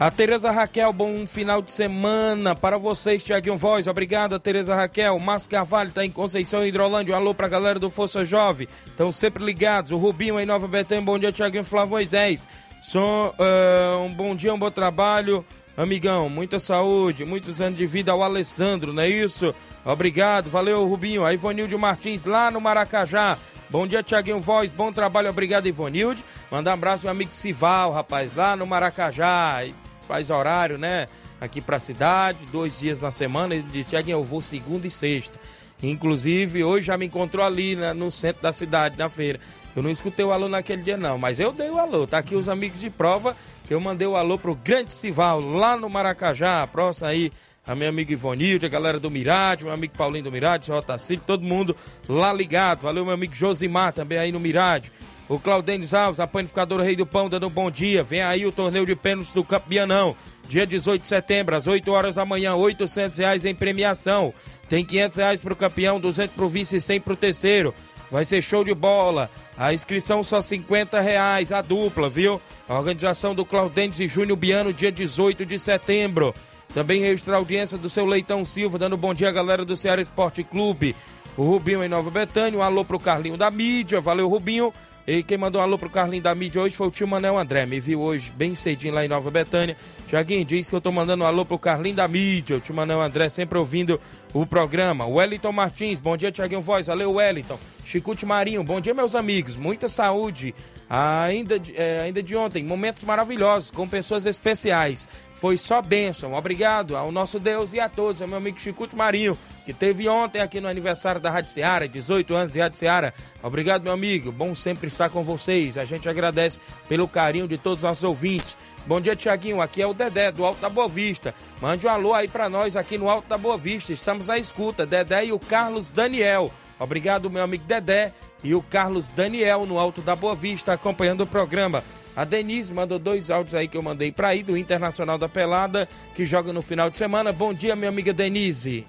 [0.00, 3.88] A Tereza Raquel, bom final de semana para vocês, Tiaguinho Voz.
[3.88, 5.18] Obrigado, Tereza Raquel.
[5.18, 7.14] Márcio Carvalho está em Conceição Hidrolândia.
[7.14, 8.68] Um alô para a galera do Força Jovem.
[8.86, 9.90] Estão sempre ligados.
[9.90, 11.04] O Rubinho em Nova Betânia.
[11.04, 12.46] Bom dia, Tiaguinho Flávio Moisés.
[12.80, 15.44] Som, ah, um bom dia, um bom trabalho.
[15.78, 19.54] Amigão, muita saúde, muitos anos de vida ao Alessandro, não é isso?
[19.84, 21.24] Obrigado, valeu, Rubinho.
[21.24, 23.38] A Ivonilde Martins, lá no Maracajá.
[23.70, 26.24] Bom dia, Tiaguinho Voz, bom trabalho, obrigado, Ivonilde.
[26.50, 29.64] Mandar um abraço ao amigo Sival, rapaz, lá no Maracajá.
[30.00, 31.06] Faz horário, né?
[31.40, 33.54] Aqui pra cidade, dois dias na semana.
[33.54, 35.38] Ele disse, Tiaguinho, eu vou segunda e sexta.
[35.80, 39.38] Inclusive, hoje já me encontrou ali né, no centro da cidade, na feira.
[39.76, 42.04] Eu não escutei o alô naquele dia, não, mas eu dei o alô.
[42.04, 43.36] Tá aqui os amigos de prova
[43.74, 46.66] eu mandei o alô pro Grande Sival, lá no Maracajá.
[46.66, 47.30] Próximo aí,
[47.66, 51.22] a minha amiga Ivonilde, a galera do Mirade, meu amigo Paulinho do Mirade, seu Otacílio,
[51.26, 51.76] todo mundo
[52.08, 52.82] lá ligado.
[52.82, 54.90] Valeu, meu amigo Josimar também aí no Mirade.
[55.28, 58.02] O Claudênis Alves, a panificadora Rei do Pão, dando um bom dia.
[58.02, 60.16] Vem aí o torneio de pênaltis do Campo Bianão.
[60.48, 64.32] Dia 18 de setembro, às 8 horas da manhã, 800 reais em premiação.
[64.66, 67.74] Tem 500 reais pro campeão, 200 pro vice e 100 pro terceiro.
[68.10, 69.30] Vai ser show de bola.
[69.56, 72.40] A inscrição só 50 reais, a dupla, viu?
[72.68, 76.34] A organização do Claudentes e Júnior Biano, dia 18 de setembro.
[76.72, 80.00] Também registrar a audiência do seu Leitão Silva, dando bom dia à galera do Ceará
[80.00, 80.94] Esporte Clube.
[81.36, 84.72] O Rubinho em Nova Betânia, um alô pro Carlinho da mídia, valeu Rubinho.
[85.08, 87.64] E quem mandou um alô pro Carlinho da mídia hoje foi o tio Manel André,
[87.64, 89.74] me viu hoje bem cedinho lá em Nova Betânia.
[90.06, 93.00] Tiaguinho diz que eu tô mandando um alô pro Carlinho da mídia, o tio Manel
[93.00, 93.98] André sempre ouvindo
[94.34, 95.06] o programa.
[95.06, 97.58] Wellington Martins, bom dia Tiaguinho Voz, valeu Wellington.
[97.86, 100.54] Chicute Marinho, bom dia meus amigos, muita saúde.
[100.90, 105.06] Ainda, de- é, ainda de ontem, momentos maravilhosos com pessoas especiais.
[105.34, 106.32] Foi só bênção.
[106.32, 110.40] Obrigado ao nosso Deus e a todos, ao meu amigo Chicute Marinho, que teve ontem
[110.40, 113.12] aqui no aniversário da Rádio Seara, 18 anos de Rádio Seara.
[113.42, 114.32] Obrigado, meu amigo.
[114.32, 115.76] Bom sempre estar com vocês.
[115.76, 118.56] A gente agradece pelo carinho de todos os nossos ouvintes.
[118.86, 119.60] Bom dia, Tiaguinho.
[119.60, 121.34] Aqui é o Dedé, do Alto da Boa Vista.
[121.60, 123.92] Mande um alô aí pra nós aqui no Alto da Boa Vista.
[123.92, 124.86] Estamos na escuta.
[124.86, 126.50] Dedé e o Carlos Daniel.
[126.78, 128.12] Obrigado, meu amigo Dedé
[128.42, 131.82] e o Carlos Daniel no Alto da Boa Vista, acompanhando o programa.
[132.14, 135.88] A Denise mandou dois áudios aí que eu mandei pra aí, do Internacional da Pelada,
[136.14, 137.32] que joga no final de semana.
[137.32, 138.86] Bom dia, minha amiga Denise.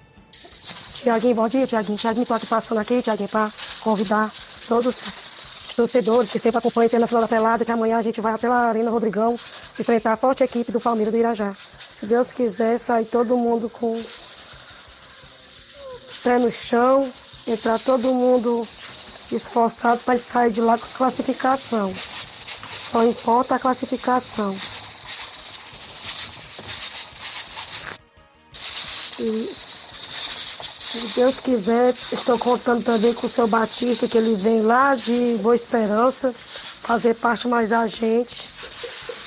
[0.93, 1.97] Tiaguinho, bom dia, Tiaguinho.
[1.97, 4.33] Tiaguinho, tô aqui passando aqui, Tiaguinho, para convidar
[4.67, 8.37] todos os torcedores que sempre acompanham o Internacional da Pelada, que amanhã a gente vai
[8.37, 9.39] pela Arena Rodrigão
[9.79, 11.55] enfrentar a forte equipe do Palmeiras do Irajá.
[11.95, 14.01] Se Deus quiser, sair todo mundo com
[16.23, 17.09] pé no chão,
[17.51, 18.67] entrar todo mundo
[19.31, 21.93] esforçado para sair de lá com a classificação.
[21.93, 24.55] Só importa a classificação.
[29.19, 29.49] E
[30.89, 35.37] se Deus quiser, estou contando também com o seu Batista, que ele vem lá de
[35.41, 36.33] Boa Esperança,
[36.81, 38.49] fazer parte mais da gente.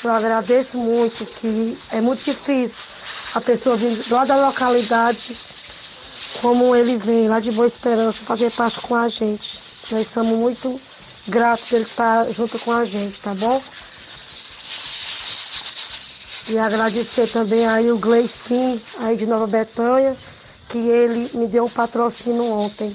[0.02, 2.82] Eu agradeço muito, que é muito difícil
[3.34, 5.36] a pessoa vir lá da localidade,
[6.42, 9.60] como ele vem lá de Boa Esperança fazer parte com a gente.
[9.92, 10.78] Nós somos muito
[11.28, 13.62] gratos dele estar junto com a gente, tá bom?
[16.48, 20.16] E agradecer também aí o Gleicin, aí de Nova Betânia,
[20.68, 22.92] que ele me deu o um patrocínio ontem.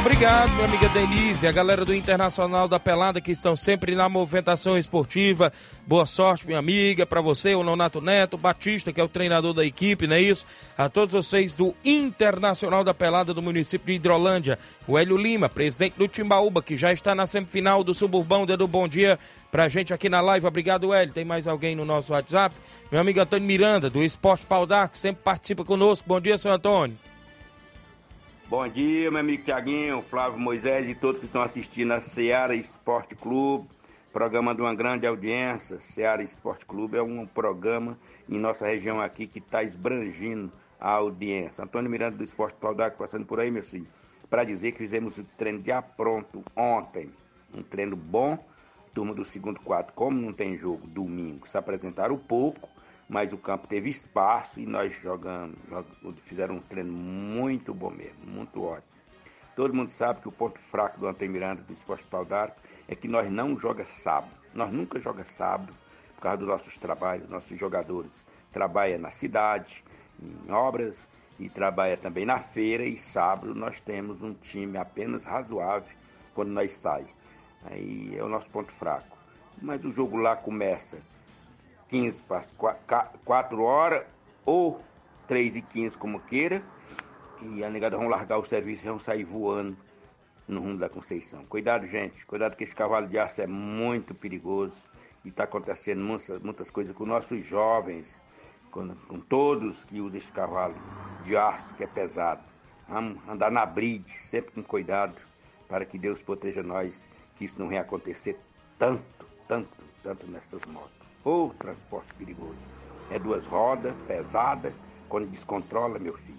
[0.00, 4.78] Obrigado, minha amiga Denise, a galera do Internacional da Pelada que estão sempre na movimentação
[4.78, 5.52] esportiva.
[5.86, 9.62] Boa sorte, minha amiga, para você, o Nonato Neto, Batista, que é o treinador da
[9.62, 10.46] equipe, não é isso?
[10.76, 14.58] A todos vocês do Internacional da Pelada do município de Hidrolândia.
[14.88, 18.88] O Hélio Lima, presidente do Timbaúba, que já está na semifinal do Suburbão, dando bom
[18.88, 19.18] dia
[19.52, 20.46] pra gente aqui na live.
[20.46, 21.12] Obrigado, Hélio.
[21.12, 22.56] Tem mais alguém no nosso WhatsApp?
[22.90, 26.08] Meu amigo Antônio Miranda, do Esporte Pau que sempre participa conosco.
[26.08, 26.96] Bom dia, seu Antônio.
[28.50, 33.14] Bom dia, meu amigo Tiaguinho, Flávio Moisés e todos que estão assistindo a Seara Esporte
[33.14, 33.68] Clube,
[34.12, 35.78] programa de uma grande audiência.
[35.78, 37.96] Seara Esporte Clube é um programa
[38.28, 41.62] em nossa região aqui que está esbrangindo a audiência.
[41.62, 43.86] Antônio Miranda do Esporte Paudac passando por aí, meu filho,
[44.28, 47.08] para dizer que fizemos o treino de pronto ontem.
[47.56, 48.36] Um treino bom,
[48.92, 52.68] turma do segundo quarto, como não tem jogo domingo, se apresentaram pouco,
[53.10, 55.58] mas o campo teve espaço e nós jogamos,
[56.26, 58.88] fizeram um treino muito bom mesmo, muito ótimo.
[59.56, 62.94] Todo mundo sabe que o ponto fraco do Antônio Miranda do Esporte Pau d'Arco é
[62.94, 64.30] que nós não joga sábado.
[64.54, 65.74] Nós nunca joga sábado
[66.14, 68.24] por causa dos nossos trabalhos, nossos jogadores.
[68.52, 69.84] Trabalha na cidade,
[70.22, 75.96] em obras e trabalha também na feira e sábado nós temos um time apenas razoável
[76.32, 77.10] quando nós saímos.
[77.64, 79.18] Aí é o nosso ponto fraco.
[79.60, 81.02] Mas o jogo lá começa
[81.90, 82.44] 15 para
[83.24, 84.06] 4 horas,
[84.46, 84.80] ou
[85.26, 86.62] 3 e 15, como queira,
[87.42, 89.76] e a negada vão largar o serviço e vão sair voando
[90.46, 91.44] no rumo da Conceição.
[91.46, 94.80] Cuidado, gente, cuidado que esse cavalo de aço é muito perigoso
[95.24, 98.22] e está acontecendo muitas, muitas coisas com nossos jovens,
[98.70, 100.76] com, com todos que usam esse cavalo
[101.24, 102.42] de aço que é pesado.
[102.88, 105.20] Vamos andar na bride, sempre com cuidado,
[105.68, 108.38] para que Deus proteja nós, que isso não venha acontecer
[108.78, 110.99] tanto, tanto, tanto nessas motos.
[111.24, 112.66] Ou transporte perigoso.
[113.10, 114.72] É duas rodas, pesada,
[115.08, 116.38] quando descontrola, meu filho.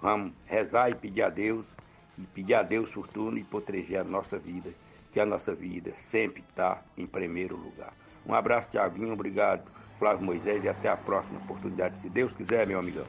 [0.00, 1.66] Vamos rezar e pedir a Deus,
[2.18, 4.70] e pedir a Deus fortuna e proteger a nossa vida,
[5.12, 7.92] que a nossa vida sempre está em primeiro lugar.
[8.26, 12.78] Um abraço, Tiaguinho, obrigado, Flávio Moisés, e até a próxima oportunidade, se Deus quiser, meu
[12.78, 13.06] amigão.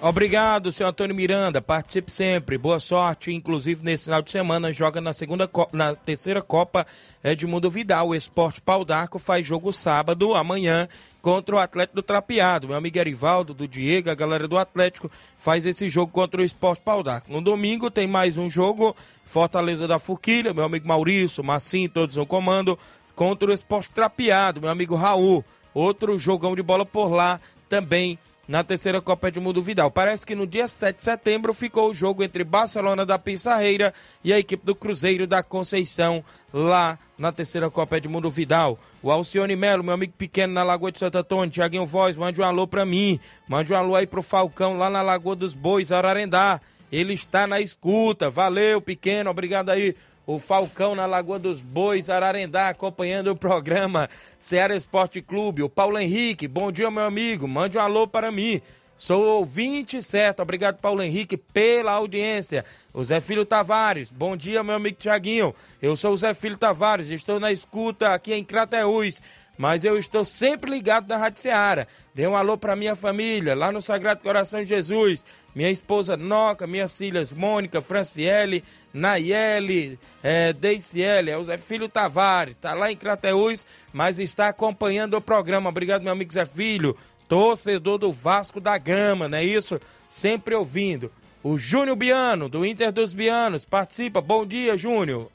[0.00, 1.60] Obrigado, senhor Antônio Miranda.
[1.60, 2.56] Participe sempre.
[2.56, 3.32] Boa sorte.
[3.32, 6.86] Inclusive, nesse final de semana, joga na segunda na terceira Copa
[7.22, 8.08] Edmundo Vidal.
[8.08, 10.88] O Esporte Pau d'Arco faz jogo sábado, amanhã,
[11.20, 12.68] contra o Atlético do Trapeado.
[12.68, 16.80] Meu amigo Erivaldo, do Diego, a galera do Atlético, faz esse jogo contra o Esporte
[16.80, 17.32] Pau d'Arco.
[17.32, 18.94] No domingo tem mais um jogo,
[19.24, 22.78] Fortaleza da Forquilha, meu amigo Maurício, Massim, todos no comando,
[23.16, 25.44] contra o Esporte Trapeado, meu amigo Raul.
[25.74, 28.16] Outro jogão de bola por lá também
[28.48, 29.90] na terceira Copa Edmundo Vidal.
[29.90, 33.92] Parece que no dia 7 de setembro ficou o jogo entre Barcelona da Pissarreira
[34.24, 38.78] e a equipe do Cruzeiro da Conceição, lá na terceira Copa Edmundo Vidal.
[39.02, 42.44] O Alcione Melo, meu amigo pequeno na Lagoa de Santo Antônio, Tiaguinho Voz, mande um
[42.44, 43.20] alô pra mim.
[43.46, 46.58] Mande um alô aí pro Falcão, lá na Lagoa dos Bois, Ararendá.
[46.90, 48.30] Ele está na escuta.
[48.30, 49.28] Valeu, pequeno.
[49.28, 49.94] Obrigado aí
[50.28, 55.62] o Falcão na Lagoa dos Bois, Ararendá, acompanhando o programa Ceará Esporte Clube.
[55.62, 57.48] O Paulo Henrique, bom dia, meu amigo.
[57.48, 58.60] Mande um alô para mim.
[58.94, 60.42] Sou ouvinte certo.
[60.42, 62.62] Obrigado, Paulo Henrique, pela audiência.
[62.92, 65.54] O Zé Filho Tavares, bom dia, meu amigo Tiaguinho.
[65.80, 69.22] Eu sou o Zé Filho Tavares, estou na escuta aqui em Crateús
[69.58, 71.88] mas eu estou sempre ligado na Rádio Seara.
[72.14, 75.26] Dê um alô para minha família, lá no Sagrado Coração de Jesus.
[75.54, 78.62] Minha esposa Noca, minhas filhas Mônica, Franciele,
[78.94, 85.14] Nayeli, é, Deiciele, é o Zé Filho Tavares, está lá em Crateús, mas está acompanhando
[85.14, 85.68] o programa.
[85.68, 86.96] Obrigado, meu amigo Zé Filho,
[87.28, 89.80] torcedor do Vasco da Gama, não é isso?
[90.08, 91.10] Sempre ouvindo.
[91.42, 94.20] O Júnior Biano, do Inter dos Bianos, participa.
[94.20, 95.28] Bom dia, Júnior.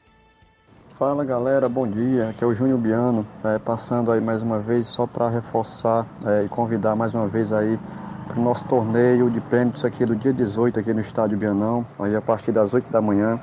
[1.05, 2.29] Fala galera, bom dia.
[2.29, 6.45] Aqui é o Júnior Biano, é, passando aí mais uma vez só para reforçar é,
[6.45, 7.77] e convidar mais uma vez aí
[8.25, 12.15] para o nosso torneio de prêmios aqui do dia 18 aqui no estádio Bianão, aí
[12.15, 13.37] a partir das 8 da manhã.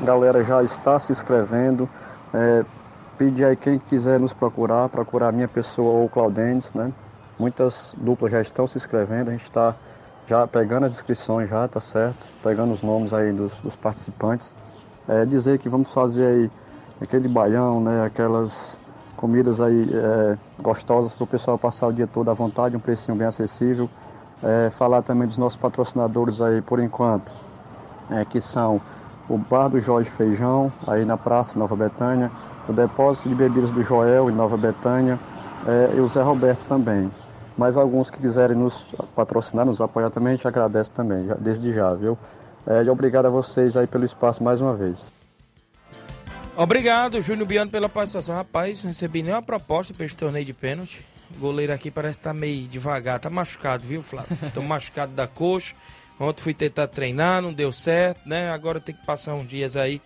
[0.00, 1.88] A galera já está se inscrevendo.
[2.34, 2.64] É,
[3.16, 6.92] pedir aí quem quiser nos procurar, procurar a minha pessoa ou o Claudentes, né?
[7.38, 9.76] Muitas duplas já estão se inscrevendo, a gente está
[10.26, 12.26] já pegando as inscrições já, tá certo?
[12.42, 14.52] Pegando os nomes aí dos, dos participantes.
[15.08, 16.50] É, dizer que vamos fazer aí
[17.00, 18.04] aquele baião, né?
[18.04, 18.78] Aquelas
[19.16, 23.16] comidas aí é, gostosas para o pessoal passar o dia todo à vontade, um precinho
[23.16, 23.88] bem acessível.
[24.42, 27.32] É, falar também dos nossos patrocinadores aí por enquanto,
[28.10, 28.80] é, que são
[29.28, 32.30] o Bar do Jorge Feijão, aí na Praça Nova Betânia,
[32.68, 35.18] o Depósito de Bebidas do Joel em Nova Betânia
[35.66, 37.10] é, e o Zé Roberto também.
[37.56, 41.94] Mais alguns que quiserem nos patrocinar, nos apoiar também, a gente agradece também, desde já,
[41.94, 42.18] viu?
[42.66, 45.15] É, e obrigado a vocês aí pelo espaço mais uma vez.
[46.58, 48.34] Obrigado, Júnior Biano, pela participação.
[48.34, 51.04] Rapaz, não recebi nenhuma proposta para esse torneio de pênalti.
[51.36, 53.20] O goleiro aqui parece estar tá meio devagar.
[53.20, 54.34] Tá machucado, viu, Flávio?
[54.54, 55.74] Tô machucado da coxa.
[56.18, 58.48] Ontem fui tentar treinar, não deu certo, né?
[58.50, 60.00] Agora tem que passar uns dias aí.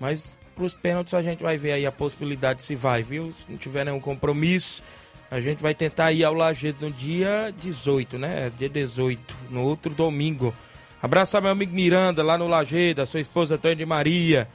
[0.00, 3.30] Mas pros pênaltis a gente vai ver aí a possibilidade se vai, viu?
[3.30, 4.82] Se não tiver nenhum compromisso,
[5.30, 8.50] a gente vai tentar ir ao Lajeado no dia 18, né?
[8.58, 10.52] Dia 18, no outro domingo.
[11.00, 14.48] Abraçar meu amigo Miranda lá no Lajeado, a sua esposa Antônia de Maria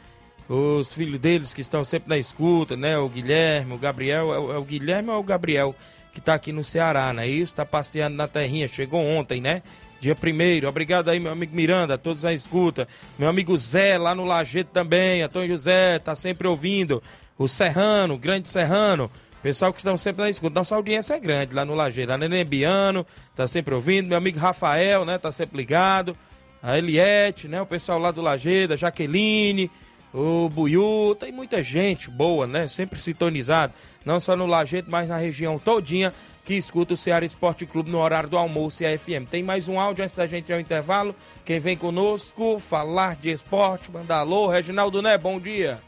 [0.49, 2.97] os filhos deles que estão sempre na escuta, né?
[2.97, 5.75] O Guilherme, o Gabriel, é o, é o Guilherme ou é o Gabriel
[6.13, 7.27] que está aqui no Ceará, né?
[7.27, 9.61] Isso, está passeando na terrinha, chegou ontem, né?
[9.99, 12.87] Dia primeiro, obrigado aí, meu amigo Miranda, a todos na escuta.
[13.17, 17.01] Meu amigo Zé, lá no Lajeito também, Antônio José, tá sempre ouvindo.
[17.37, 20.53] O Serrano, o grande Serrano, pessoal que estão sempre na escuta.
[20.53, 22.11] Nossa audiência é grande lá no Lajeito.
[22.11, 24.07] A Nenê Biano, tá sempre ouvindo.
[24.07, 26.17] Meu amigo Rafael, né, tá sempre ligado.
[26.61, 29.69] A Eliette, né, o pessoal lá do Lajeito, a Jaqueline,
[30.17, 32.67] o Buiú, tem muita gente boa, né?
[32.67, 33.71] Sempre sintonizado,
[34.03, 36.11] não só no Lajeito, mas na região todinha
[36.43, 39.29] que escuta o Ceará Esporte Clube no horário do almoço e a FM.
[39.29, 41.13] Tem mais um áudio antes da gente ir ao intervalo.
[41.45, 44.47] Quem vem conosco, falar de esporte, mandar alô.
[44.47, 45.79] Reginaldo Né, bom dia.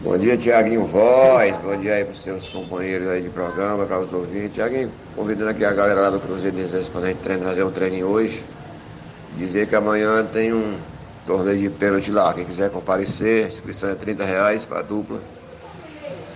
[0.00, 1.58] Bom dia, Tiaguinho Voz.
[1.60, 4.54] Bom dia aí para os seus companheiros aí de programa, para os ouvintes.
[4.54, 7.70] Tiaguinho, convidando aqui a galera lá do Cruzeiro de para a gente treinar, fazer um
[7.70, 8.44] treininho hoje.
[9.38, 10.76] Dizer que amanhã tem um
[11.26, 12.32] torneio de pênalti lá.
[12.32, 15.20] Quem quiser comparecer, a inscrição é 30 reais para dupla.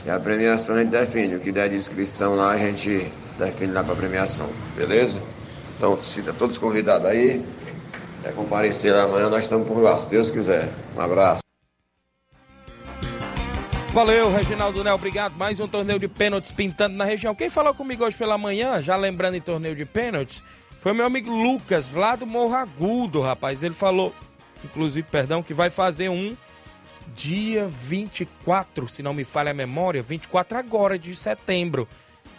[0.04, 1.36] E a premiação a gente define.
[1.36, 4.48] O que der de inscrição lá, a gente define lá para premiação.
[4.76, 5.18] Beleza?
[5.76, 7.42] Então, cita todos convidados aí.
[8.24, 10.68] É comparecer lá amanhã, nós estamos por lá, se Deus quiser.
[10.94, 11.40] Um abraço.
[13.92, 15.34] Valeu, Reginaldo Né, obrigado.
[15.36, 17.34] Mais um torneio de pênaltis pintando na região.
[17.34, 20.42] Quem falou comigo hoje pela manhã, já lembrando em torneio de pênaltis,
[20.78, 23.62] foi meu amigo Lucas, lá do Morro Agudo, rapaz.
[23.62, 24.14] Ele falou
[24.64, 26.36] inclusive, perdão, que vai fazer um
[27.14, 31.88] dia 24, se não me falha a memória, 24 agora de setembro.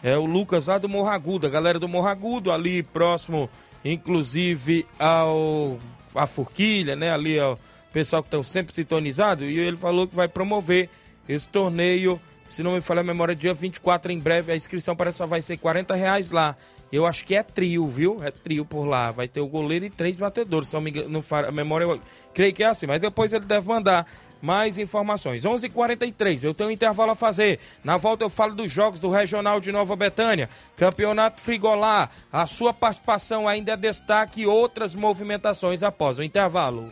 [0.04, 3.50] É o Lucas lá do Morragudo, a galera do Morragudo, ali próximo,
[3.84, 5.80] inclusive, ao
[6.16, 7.12] a Forquilha, né?
[7.12, 7.58] Ali, ó, o
[7.94, 9.46] pessoal que estão sempre sintonizado.
[9.46, 10.90] E ele falou que vai promover
[11.28, 12.20] esse torneio,
[12.50, 14.52] se não me falha a memória, dia 24 em breve.
[14.52, 16.56] A inscrição parece só vai ser 40 reais lá.
[16.92, 18.22] Eu acho que é trio, viu?
[18.24, 19.12] É trio por lá.
[19.12, 20.68] Vai ter o goleiro e três batedores.
[20.68, 22.00] Se não me engano, a memória eu
[22.34, 22.86] creio que é assim.
[22.86, 24.06] Mas depois ele deve mandar
[24.42, 25.46] mais informações.
[25.46, 25.64] 11:43.
[25.64, 27.60] h 43 eu tenho um intervalo a fazer.
[27.84, 30.50] Na volta eu falo dos jogos do Regional de Nova Betânia.
[30.76, 32.10] Campeonato Frigolá.
[32.32, 36.92] A sua participação ainda é destaque e outras movimentações após o intervalo.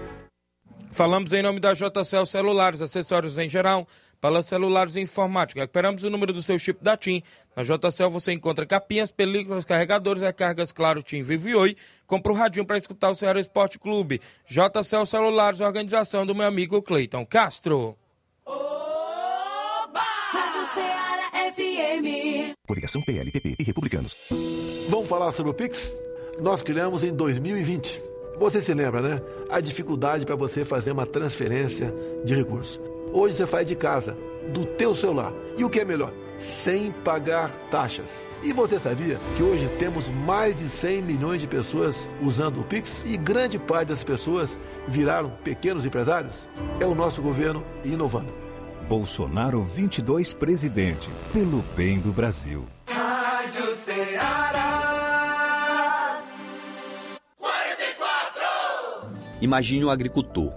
[0.91, 3.87] Falamos em nome da JCL Celulares, acessórios em geral,
[4.19, 5.61] para celulares e informática.
[5.61, 7.23] Recuperamos o número do seu chip da TIM.
[7.55, 11.77] Na JCL você encontra capinhas, películas, carregadores, recargas, claro, TIM Vivo e Oi.
[12.05, 14.21] Compra o radinho para escutar o Ceará Esporte Clube.
[14.45, 17.97] JCL Celulares, organização do meu amigo Cleiton Castro.
[18.45, 20.01] Oba!
[20.31, 22.53] Rádio Ceará FM.
[22.67, 24.17] Coligação PLPP e Republicanos.
[24.89, 25.89] Vamos falar sobre o Pix?
[26.41, 28.10] Nós criamos em 2020
[28.41, 29.21] você se lembra, né?
[29.49, 31.93] A dificuldade para você fazer uma transferência
[32.25, 32.81] de recursos.
[33.13, 34.17] Hoje você faz de casa,
[34.51, 35.31] do teu celular.
[35.55, 36.11] E o que é melhor?
[36.37, 38.27] Sem pagar taxas.
[38.41, 43.03] E você sabia que hoje temos mais de 100 milhões de pessoas usando o Pix
[43.05, 46.49] e grande parte das pessoas viraram pequenos empresários?
[46.79, 48.33] É o nosso governo inovando.
[48.87, 52.65] Bolsonaro 22 presidente, pelo bem do Brasil.
[52.87, 54.80] Rádio Ceará.
[59.41, 60.51] Imagine um agricultor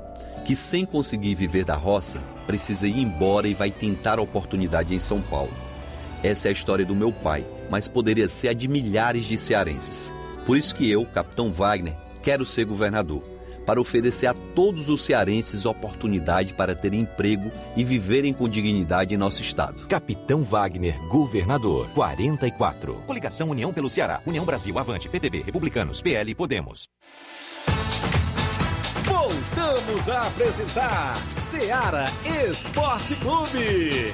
[0.44, 5.00] que, sem conseguir viver da roça, precisa ir embora e vai tentar a oportunidade em
[5.00, 5.52] São Paulo.
[6.22, 10.12] Essa é a história do meu pai, mas poderia ser a de milhares de cearenses.
[10.44, 13.22] Por isso que eu, capitão Wagner, quero ser governador,
[13.64, 19.16] para oferecer a todos os cearenses oportunidade para terem emprego e viverem com dignidade em
[19.16, 19.86] nosso estado.
[19.86, 22.94] Capitão Wagner, governador, 44.
[23.06, 26.90] Coligação União pelo Ceará, União Brasil, Avante, PTB, Republicanos, PL e Podemos.
[29.24, 32.04] Voltamos a apresentar Seara
[32.46, 34.12] Esporte Clube.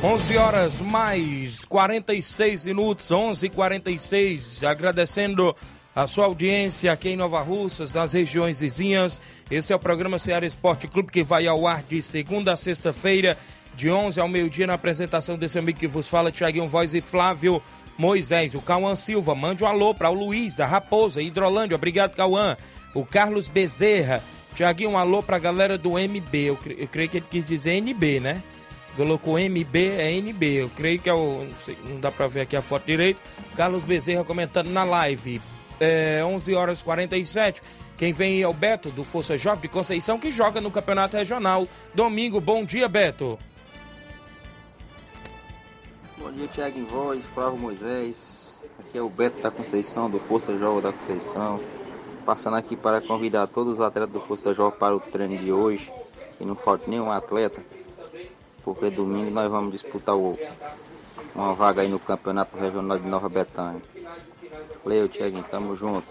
[0.00, 5.56] 11 horas mais 46 minutos, 11 e 46 agradecendo
[5.92, 9.20] a sua audiência aqui em Nova Russas, nas regiões vizinhas.
[9.50, 13.36] Esse é o programa Ceará Esporte Clube que vai ao ar de segunda a sexta-feira,
[13.74, 17.60] de 11 ao meio-dia, na apresentação desse amigo que vos fala, Tiaguinho Voz e Flávio
[17.98, 18.54] Moisés.
[18.54, 21.74] O Cauã Silva, mande um alô para o Luiz da Raposa, Hidrolândia.
[21.74, 22.56] Obrigado, Cauã.
[22.94, 24.22] O Carlos Bezerra,
[24.54, 26.34] Tiaguinho, um alô para a galera do MB.
[26.46, 28.42] Eu, cre- eu creio que ele quis dizer NB, né?
[28.96, 30.44] Colocou MB, é NB.
[30.62, 31.44] Eu creio que é o.
[31.44, 33.20] Não, sei, não dá pra ver aqui a foto direito.
[33.56, 35.40] Carlos Bezerra comentando na live.
[35.80, 37.62] É, 11 horas 47.
[37.96, 41.66] Quem vem é o Beto, do Força Jovem de Conceição, que joga no Campeonato Regional.
[41.94, 43.38] Domingo, bom dia, Beto.
[46.20, 48.58] Bom dia, Thiago em Voz, Flávio Moisés.
[48.78, 51.60] Aqui é o Beto da Conceição, do Força Jovem da Conceição.
[52.24, 55.90] Passando aqui para convidar todos os atletas do Força Jovem para o treino de hoje.
[56.36, 57.62] Que não falte nenhum atleta.
[58.64, 60.38] Porque domingo nós vamos disputar o-
[61.34, 63.80] uma vaga aí no Campeonato Regional de Nova Betânia.
[64.84, 66.06] Valeu, Thiaguinho, tamo junto.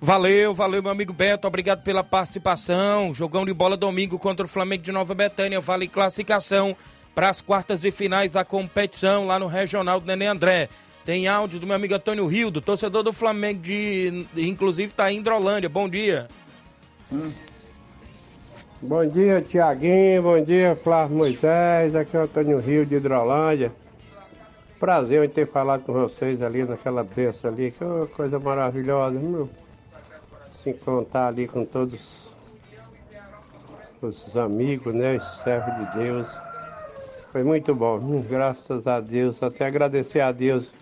[0.00, 1.48] Valeu, valeu, meu amigo Beto.
[1.48, 3.14] Obrigado pela participação.
[3.14, 5.58] Jogão de bola domingo contra o Flamengo de Nova Betânia.
[5.60, 6.76] Vale classificação
[7.16, 10.68] para as quartas e finais da competição lá no Regional do Nenê André.
[11.02, 15.66] Tem áudio do meu amigo Antônio Rildo, torcedor do Flamengo, de, inclusive está em Hidrolândia.
[15.66, 16.28] Bom dia.
[18.82, 20.24] Bom dia, Tiaguinho.
[20.24, 21.94] Bom dia, Flávio Moisés.
[21.94, 23.72] Aqui é o Antônio Rio de Hidrolândia.
[24.78, 27.70] Prazer em ter falado com vocês ali naquela berça ali.
[27.70, 29.48] Que é coisa maravilhosa, meu.
[30.50, 32.36] Se encontrar ali com todos
[34.02, 35.16] os amigos, né?
[35.16, 36.45] Os servos de Deus.
[37.36, 38.00] Foi muito bom.
[38.22, 39.42] Graças a Deus.
[39.42, 40.72] Até agradecer a Deus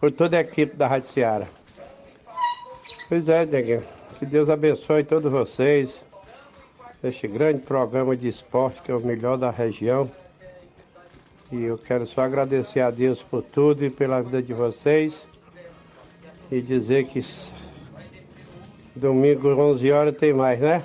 [0.00, 1.48] por toda a equipe da Rádio Seara.
[3.08, 3.84] Pois é, Tiaguinho.
[4.18, 6.04] Que Deus abençoe todos vocês
[7.04, 10.10] este grande programa de esporte que é o melhor da região.
[11.52, 15.28] E eu quero só agradecer a Deus por tudo e pela vida de vocês.
[16.50, 17.24] E dizer que
[18.96, 20.82] domingo, 11 horas, tem mais, né?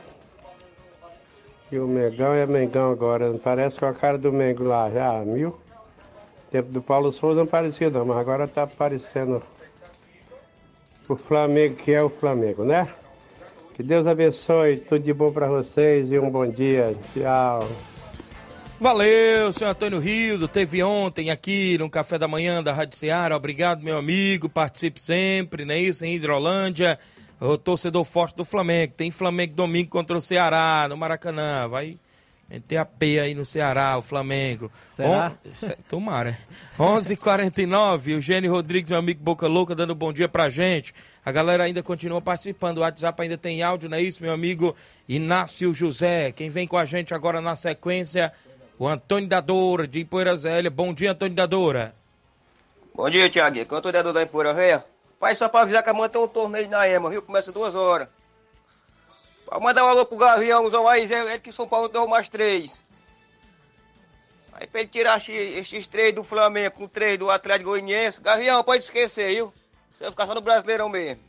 [1.73, 3.33] E o Mengão é Mengão agora.
[3.43, 5.59] Parece com a cara do Mengo lá já, viu?
[6.51, 9.41] Tempo do Paulo Souza não parecia não, mas agora tá aparecendo
[11.09, 12.87] o Flamengo que é o Flamengo, né?
[13.73, 16.95] Que Deus abençoe, tudo de bom para vocês e um bom dia.
[17.11, 17.67] Tchau.
[18.79, 20.47] Valeu, senhor Antônio Rildo.
[20.47, 23.35] Teve ontem aqui no café da manhã da Rádio Ceará.
[23.35, 24.47] Obrigado, meu amigo.
[24.47, 26.05] Participe sempre, não é isso?
[26.05, 26.99] Em Hidrolândia.
[27.45, 28.93] O torcedor forte do Flamengo.
[28.95, 31.67] Tem Flamengo domingo contra o Ceará, no Maracanã.
[31.67, 31.97] Vai
[32.49, 34.71] meter a peia aí no Ceará, o Flamengo.
[34.87, 35.33] Será?
[35.45, 35.69] On...
[35.89, 36.37] Tomara.
[36.79, 40.93] 11:49 o Gênio Rodrigues, meu amigo Boca Louca, dando bom dia pra gente.
[41.25, 42.77] A galera ainda continua participando.
[42.77, 44.73] O WhatsApp ainda tem áudio, não é isso, meu amigo
[45.09, 46.31] Inácio José?
[46.31, 48.31] Quem vem com a gente agora na sequência,
[48.79, 50.71] o Antônio Dadora, de Ipoeira Zélia.
[50.71, 51.93] Bom dia, Antônio Dadora.
[52.95, 53.65] Bom dia, Tiaguinho.
[53.65, 54.92] Canto dedo da Empura Véia.
[55.23, 57.21] Pai, só pra avisar que amanhã tem um torneio na EMA, viu?
[57.21, 58.09] Começa duas horas.
[59.45, 62.83] Pra mandar um alô pro Gaviãozão aí, Zé, ele que São Paulo deu mais três.
[64.51, 68.19] Aí pra ele tirar esses- três do Flamengo com três do Atlético Goianiense.
[68.19, 69.53] Gavião, pode esquecer, viu?
[69.95, 71.23] Você vai ficar só no Brasileirão mesmo.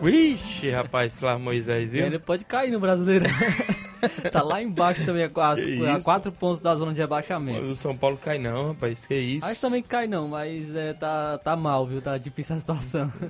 [0.00, 2.04] Vixe, rapaz, Flávio Moisés, viu?
[2.04, 3.26] Ele pode cair no brasileiro.
[4.32, 7.60] tá lá embaixo também, a, a quatro pontos da zona de rebaixamento.
[7.60, 9.46] Mas o São Paulo cai não, rapaz, que isso.
[9.46, 12.00] Acho também que cai não, mas é, tá, tá mal, viu?
[12.00, 13.12] Tá difícil a situação.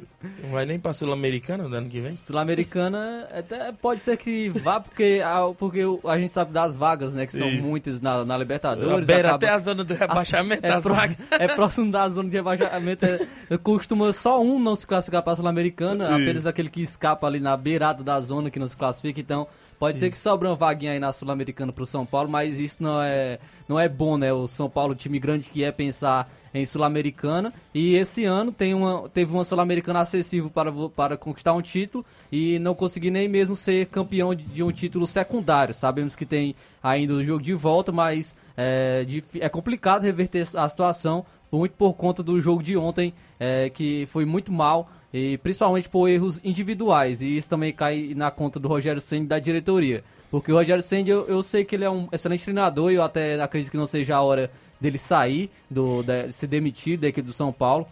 [0.42, 2.14] Não vai nem pra Sul-Americana no ano que vem?
[2.16, 7.26] Sul-Americana até pode ser que vá, porque a, porque a gente sabe das vagas, né?
[7.26, 7.62] Que são Isso.
[7.62, 9.06] muitas na, na Libertadores.
[9.06, 11.16] Beira acaba- até a zona do rebaixamento, é, vagas.
[11.38, 13.04] é próximo da zona de rebaixamento.
[13.06, 17.40] É, costuma só um não se classificar para a Sul-Americana, apenas aquele que escapa ali
[17.40, 19.20] na beirada da zona que não se classifica.
[19.20, 19.46] Então,
[19.80, 23.02] pode ser que sobre uma vaguinha aí na Sul-Americana pro São Paulo, mas isso não
[23.02, 24.32] é, não é bom, né?
[24.32, 27.52] O São Paulo, time grande que é pensar em Sul-Americana.
[27.72, 32.58] E esse ano tem uma, teve uma Sul-Americana acessível para, para conquistar um título e
[32.58, 35.72] não conseguir nem mesmo ser campeão de, de um título secundário.
[35.72, 40.68] Sabemos que tem ainda o jogo de volta, mas é, dif- é complicado reverter a
[40.68, 44.90] situação, muito por conta do jogo de ontem, é, que foi muito mal.
[45.12, 49.38] E principalmente por erros individuais, e isso também cai na conta do Rogério e da
[49.38, 50.04] diretoria.
[50.30, 53.02] Porque o Rogério Senna, eu, eu sei que ele é um excelente treinador e eu
[53.02, 54.50] até acredito que não seja a hora
[54.80, 57.86] dele sair, do, de, se demitir da equipe do São Paulo.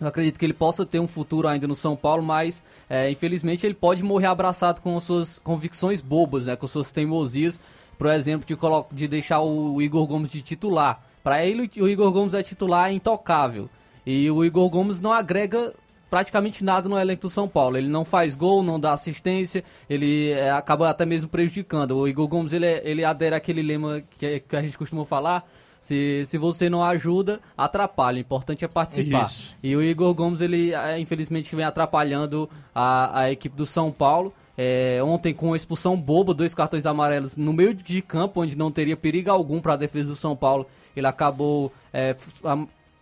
[0.00, 3.66] Eu acredito que ele possa ter um futuro ainda no São Paulo, mas é, infelizmente
[3.66, 7.60] ele pode morrer abraçado com suas convicções bobas, né, com suas teimosias,
[7.98, 8.56] por exemplo, de,
[8.96, 11.04] de deixar o Igor Gomes de titular.
[11.22, 13.68] Para ele, o Igor Gomes é titular intocável.
[14.06, 15.74] E o Igor Gomes não agrega
[16.10, 17.76] praticamente nada no elenco do São Paulo.
[17.78, 21.96] Ele não faz gol, não dá assistência, ele é, acaba até mesmo prejudicando.
[21.96, 25.48] O Igor Gomes ele, é, ele adere àquele lema que, que a gente costuma falar,
[25.80, 28.18] se, se você não ajuda, atrapalha.
[28.18, 29.22] O importante é participar.
[29.22, 29.56] Isso.
[29.62, 34.34] E o Igor Gomes, ele é, infelizmente vem atrapalhando a, a equipe do São Paulo.
[34.58, 38.94] É, ontem com expulsão boba, dois cartões amarelos no meio de campo, onde não teria
[38.94, 40.66] perigo algum para a defesa do São Paulo.
[40.94, 42.14] Ele acabou é,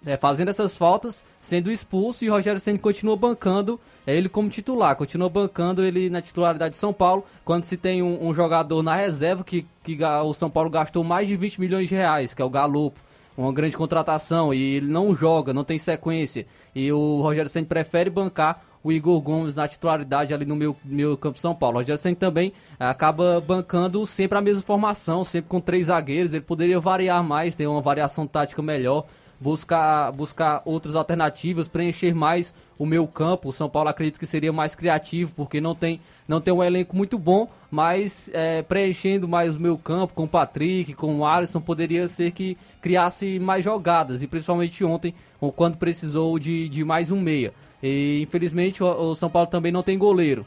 [0.08, 4.48] é, fazendo essas faltas, sendo expulso e o Rogério Senna continua bancando é, ele como
[4.48, 8.82] titular, continua bancando ele na titularidade de São Paulo, quando se tem um, um jogador
[8.82, 12.40] na reserva que, que o São Paulo gastou mais de 20 milhões de reais, que
[12.40, 12.98] é o Galopo,
[13.36, 18.08] uma grande contratação, e ele não joga, não tem sequência, e o Rogério Senna prefere
[18.08, 21.76] bancar o Igor Gomes na titularidade ali no meu, meu campo São Paulo.
[21.76, 26.40] O Rogério Senna também acaba bancando sempre a mesma formação, sempre com três zagueiros, ele
[26.40, 29.04] poderia variar mais, ter uma variação tática melhor,
[29.40, 33.48] buscar, buscar outras alternativas, preencher mais o meu campo.
[33.48, 36.96] O São Paulo acredito que seria mais criativo, porque não tem, não tem um elenco
[36.96, 41.60] muito bom, mas é, preenchendo mais o meu campo com o Patrick, com o Alisson,
[41.60, 45.14] poderia ser que criasse mais jogadas, e principalmente ontem,
[45.56, 47.52] quando precisou de, de mais um meia.
[47.82, 50.44] E infelizmente o, o São Paulo também não tem goleiro.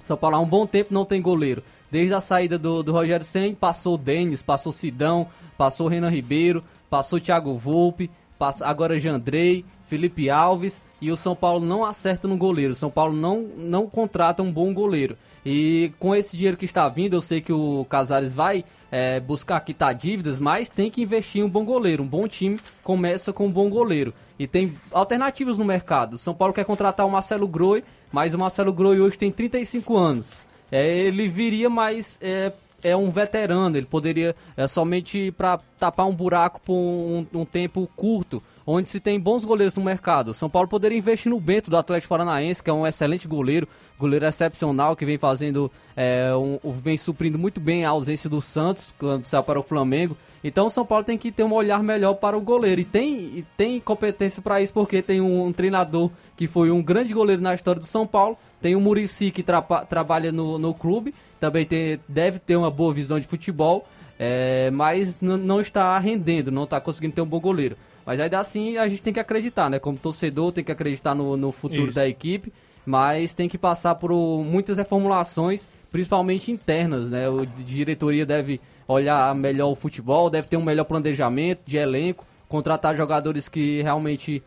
[0.00, 1.62] São Paulo há um bom tempo não tem goleiro.
[1.90, 5.88] Desde a saída do, do Rogério Senna, passou o Denis, passou o Sidão, passou o
[5.88, 11.84] Renan Ribeiro, passou Thiago Volpe, passa, agora Jandrei, Felipe Alves e o São Paulo não
[11.84, 12.72] acerta no goleiro.
[12.72, 15.16] O São Paulo não, não contrata um bom goleiro.
[15.44, 19.60] E com esse dinheiro que está vindo, eu sei que o Casares vai é, buscar
[19.60, 22.02] quitar dívidas, mas tem que investir em um bom goleiro.
[22.02, 24.12] Um bom time começa com um bom goleiro.
[24.38, 26.14] E tem alternativas no mercado.
[26.14, 27.82] O São Paulo quer contratar o Marcelo Groi,
[28.12, 30.46] mas o Marcelo Groi hoje tem 35 anos.
[30.70, 32.52] É, ele viria mais é,
[32.82, 37.88] é um veterano, ele poderia é, somente para tapar um buraco por um, um, tempo
[37.96, 40.32] curto, onde se tem bons goleiros no mercado.
[40.32, 43.66] São Paulo poderia investir no Bento do Atlético Paranaense, que é um excelente goleiro,
[43.98, 48.94] goleiro excepcional que vem fazendo, é, um, vem suprindo muito bem a ausência do Santos
[48.98, 50.16] quando saiu para o Flamengo.
[50.42, 52.80] Então o São Paulo tem que ter um olhar melhor para o goleiro.
[52.80, 56.82] E tem, e tem competência para isso, porque tem um, um, treinador que foi um
[56.82, 58.36] grande goleiro na história do São Paulo.
[58.60, 61.14] Tem o Murici que tra trabalha no, no clube.
[61.40, 63.86] Também tem, deve ter uma boa visão de futebol.
[64.20, 67.76] É, mas não está rendendo, não está conseguindo ter um bom goleiro.
[68.04, 69.78] Mas ainda assim a gente tem que acreditar, né?
[69.78, 71.94] Como torcedor, tem que acreditar no, no futuro isso.
[71.94, 72.52] da equipe.
[72.84, 74.10] Mas tem que passar por
[74.42, 77.28] muitas reformulações, principalmente internas, né?
[77.28, 82.96] O diretoria deve olhar melhor o futebol, deve ter um melhor planejamento de elenco, contratar
[82.96, 84.42] jogadores que realmente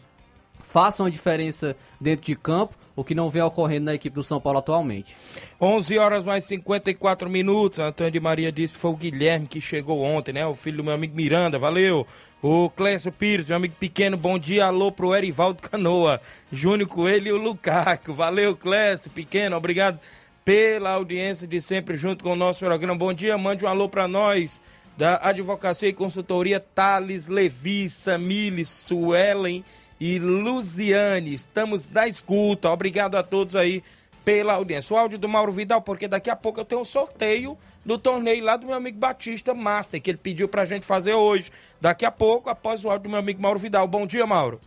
[0.71, 4.39] façam a diferença dentro de campo, o que não vem ocorrendo na equipe do São
[4.39, 5.17] Paulo atualmente.
[5.59, 7.79] 11 horas mais 54 minutos.
[7.79, 10.47] Antônio de Maria disse que foi o Guilherme que chegou ontem, né?
[10.47, 12.07] O filho do meu amigo Miranda, valeu.
[12.41, 14.67] O Clécio Pires, meu amigo pequeno, bom dia.
[14.67, 16.21] Alô pro Erivaldo Canoa,
[16.53, 18.13] Júnior Coelho e o Lucaco.
[18.13, 19.99] Valeu, Clécio, pequeno, obrigado
[20.45, 22.95] pela audiência de sempre junto com o nosso programa.
[22.95, 24.61] Bom dia, mande um alô para nós
[24.97, 29.65] da Advocacia e Consultoria Thales Levi, Samile, Suelen
[30.01, 31.31] e Luziane.
[31.31, 32.71] Estamos na escuta.
[32.71, 33.83] Obrigado a todos aí
[34.25, 34.95] pela audiência.
[34.95, 38.43] O áudio do Mauro Vidal, porque daqui a pouco eu tenho um sorteio do torneio
[38.43, 41.51] lá do meu amigo Batista Master, que ele pediu pra gente fazer hoje.
[41.79, 43.87] Daqui a pouco, após o áudio do meu amigo Mauro Vidal.
[43.87, 44.59] Bom dia, Mauro.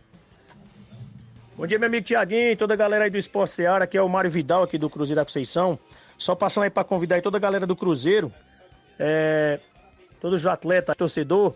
[1.57, 4.01] Bom dia, meu amigo Tiaguinho e toda a galera aí do Esporte Seara, aqui é
[4.01, 5.77] o Mário Vidal, aqui do Cruzeiro da Conceição.
[6.17, 8.31] Só passando aí para convidar toda a galera do Cruzeiro,
[8.97, 9.59] é,
[10.21, 11.53] todos os atletas, torcedor,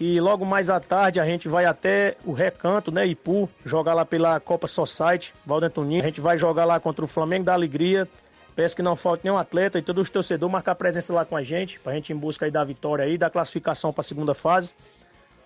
[0.00, 4.04] e logo mais à tarde a gente vai até o Recanto, né, Ipu, jogar lá
[4.04, 6.02] pela Copa Society, Valdo Antoninho.
[6.02, 8.08] A gente vai jogar lá contra o Flamengo da Alegria.
[8.56, 11.42] Peço que não falte nenhum atleta e todos os torcedores marcar presença lá com a
[11.42, 14.74] gente, pra gente em busca aí da vitória aí, da classificação para a segunda fase.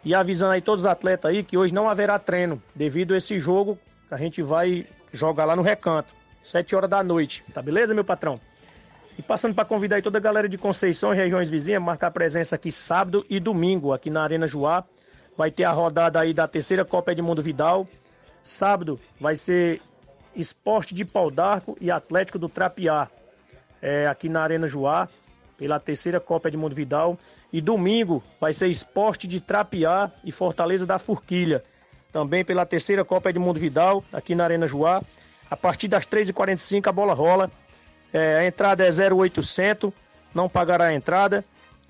[0.04, 3.38] E avisando aí todos os atletas aí que hoje não haverá treino, devido a esse
[3.40, 3.78] jogo
[4.08, 6.08] que a gente vai jogar lá no recanto,
[6.42, 7.42] 7 horas da noite.
[7.52, 8.40] Tá beleza, meu patrão?
[9.18, 12.54] E passando para convidar aí toda a galera de Conceição e regiões vizinhas, marcar presença
[12.54, 14.84] aqui sábado e domingo, aqui na Arena Joá.
[15.36, 17.88] Vai ter a rodada aí da terceira Copa Edmundo Vidal.
[18.44, 19.82] Sábado vai ser
[20.36, 23.08] Esporte de Pau d'Arco e Atlético do Trapiá,
[23.82, 25.08] é, aqui na Arena Joá,
[25.56, 27.18] pela terceira Copa Edmundo Vidal.
[27.52, 31.64] E domingo vai ser Esporte de Trapiá e Fortaleza da Forquilha.
[32.12, 35.02] Também pela terceira Copa Edmundo Vidal, aqui na Arena Joá.
[35.50, 37.50] A partir das 3h45 a bola rola.
[38.12, 39.92] É, a entrada é 0800
[40.34, 41.44] não pagará a entrada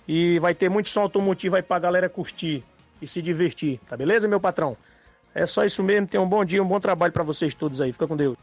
[0.07, 2.65] e vai ter muito som automotivo aí pra galera curtir
[3.01, 4.77] e se divertir, tá beleza, meu patrão?
[5.35, 7.93] É só isso mesmo, tenham um bom dia, um bom trabalho para vocês todos aí.
[7.93, 8.37] Fica com Deus.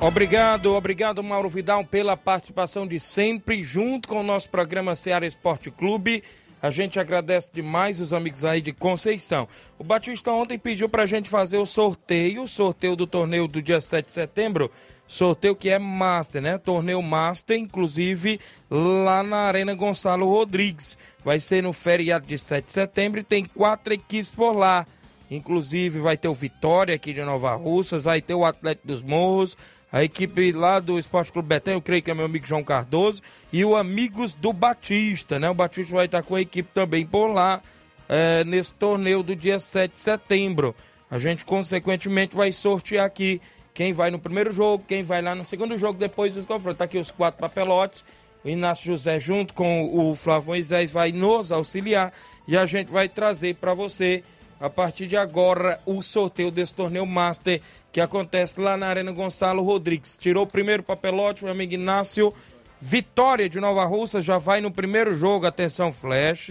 [0.00, 5.70] Obrigado, obrigado Mauro Vidal pela participação de sempre junto com o nosso programa Ceará Esporte
[5.70, 6.22] Clube.
[6.62, 9.46] A gente agradece demais os amigos aí de Conceição.
[9.78, 13.80] O Batista ontem pediu pra gente fazer o sorteio, o sorteio do torneio do dia
[13.80, 14.70] 7 de setembro.
[15.06, 16.58] Sorteio que é Master, né?
[16.58, 18.40] Torneio Master, inclusive
[18.70, 20.98] lá na Arena Gonçalo Rodrigues.
[21.24, 24.86] Vai ser no feriado de 7 de setembro e tem quatro equipes por lá.
[25.30, 29.56] Inclusive vai ter o Vitória aqui de Nova Russas, vai ter o Atlético dos Morros,
[29.94, 33.22] a equipe lá do Esporte Clube Betão, eu creio que é meu amigo João Cardoso,
[33.52, 35.48] e o Amigos do Batista, né?
[35.48, 37.62] O Batista vai estar com a equipe também por lá,
[38.08, 40.74] é, nesse torneio do dia 7 de setembro.
[41.08, 43.40] A gente, consequentemente, vai sortear aqui
[43.74, 46.78] quem vai no primeiro jogo, quem vai lá no segundo jogo, depois dos confrontos.
[46.78, 48.04] Tá aqui os quatro papelotes.
[48.44, 52.12] O Inácio José, junto com o Flávio Moisés, vai nos auxiliar
[52.46, 54.22] e a gente vai trazer para você
[54.60, 57.60] a partir de agora o sorteio desse torneio Master
[57.90, 60.16] que acontece lá na Arena Gonçalo Rodrigues.
[60.16, 62.32] Tirou o primeiro papelote, meu amigo Inácio.
[62.80, 65.46] Vitória de Nova Russa já vai no primeiro jogo.
[65.46, 66.48] Atenção, Flash.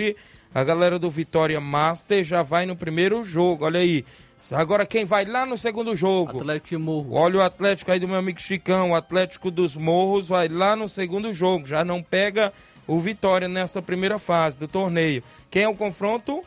[0.53, 3.63] A galera do Vitória Master já vai no primeiro jogo.
[3.63, 4.03] Olha aí.
[4.51, 6.39] Agora quem vai lá no segundo jogo?
[6.39, 7.15] Atlético de Morros.
[7.15, 8.91] Olha o Atlético aí do meu amigo Chicão.
[8.91, 11.65] O Atlético dos Morros vai lá no segundo jogo.
[11.65, 12.51] Já não pega
[12.85, 15.23] o Vitória nesta primeira fase do torneio.
[15.49, 16.43] Quem é o confronto?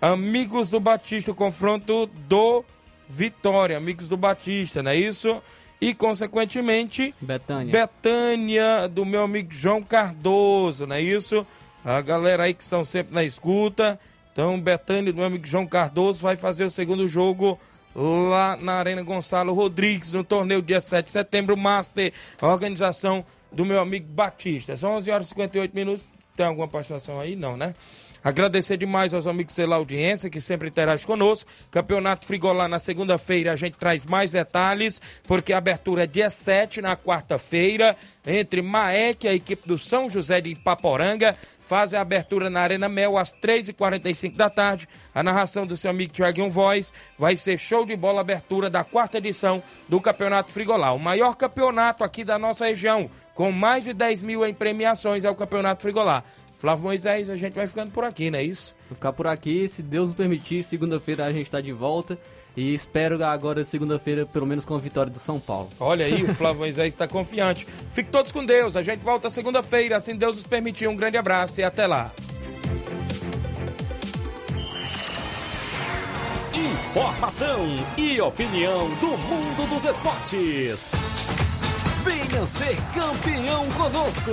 [0.00, 2.64] Amigos do Batista, o confronto do
[3.08, 5.42] Vitória, Amigos do Batista, não é isso?
[5.80, 7.72] E, consequentemente, Betânia.
[7.72, 11.46] Betânia, do meu amigo João Cardoso, não é isso?
[11.84, 13.98] A galera aí que estão sempre na escuta.
[14.36, 17.58] Então, Betânia, do meu amigo João Cardoso, vai fazer o segundo jogo
[17.94, 22.12] lá na Arena Gonçalo Rodrigues, no torneio dia 7 de setembro, Master,
[22.42, 24.76] organização do meu amigo Batista.
[24.76, 26.06] São 11 horas e 58 minutos.
[26.36, 27.34] Tem alguma participação aí?
[27.34, 27.74] Não, né?
[28.26, 31.48] Agradecer demais aos amigos pela audiência que sempre interage conosco.
[31.70, 36.82] Campeonato Frigolá na segunda-feira a gente traz mais detalhes, porque a abertura é dia 7
[36.82, 41.36] na quarta-feira, entre Maek e a equipe do São José de Ipaporanga.
[41.66, 44.88] Fazem a abertura na Arena Mel às 3h45 da tarde.
[45.12, 49.18] A narração do seu amigo Tiaguinho Voz vai ser show de bola abertura da quarta
[49.18, 50.92] edição do Campeonato Frigolá.
[50.92, 55.30] O maior campeonato aqui da nossa região, com mais de 10 mil em premiações, é
[55.30, 56.22] o Campeonato Frigolá.
[56.56, 58.76] Flávio Moisés, a gente vai ficando por aqui, não é isso?
[58.88, 62.16] Vou ficar por aqui, se Deus permitir, segunda-feira a gente está de volta.
[62.56, 65.68] E espero agora, segunda-feira, pelo menos com a vitória do São Paulo.
[65.78, 67.68] Olha aí, o Flávio Moisés está confiante.
[67.90, 68.76] Fique todos com Deus.
[68.76, 70.88] A gente volta segunda-feira, assim Deus nos permitir.
[70.88, 72.10] Um grande abraço e até lá.
[76.54, 77.66] Informação
[77.98, 80.90] e opinião do mundo dos esportes.
[82.02, 84.30] Venha ser campeão conosco.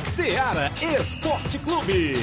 [0.00, 2.14] Seara Esporte Clube.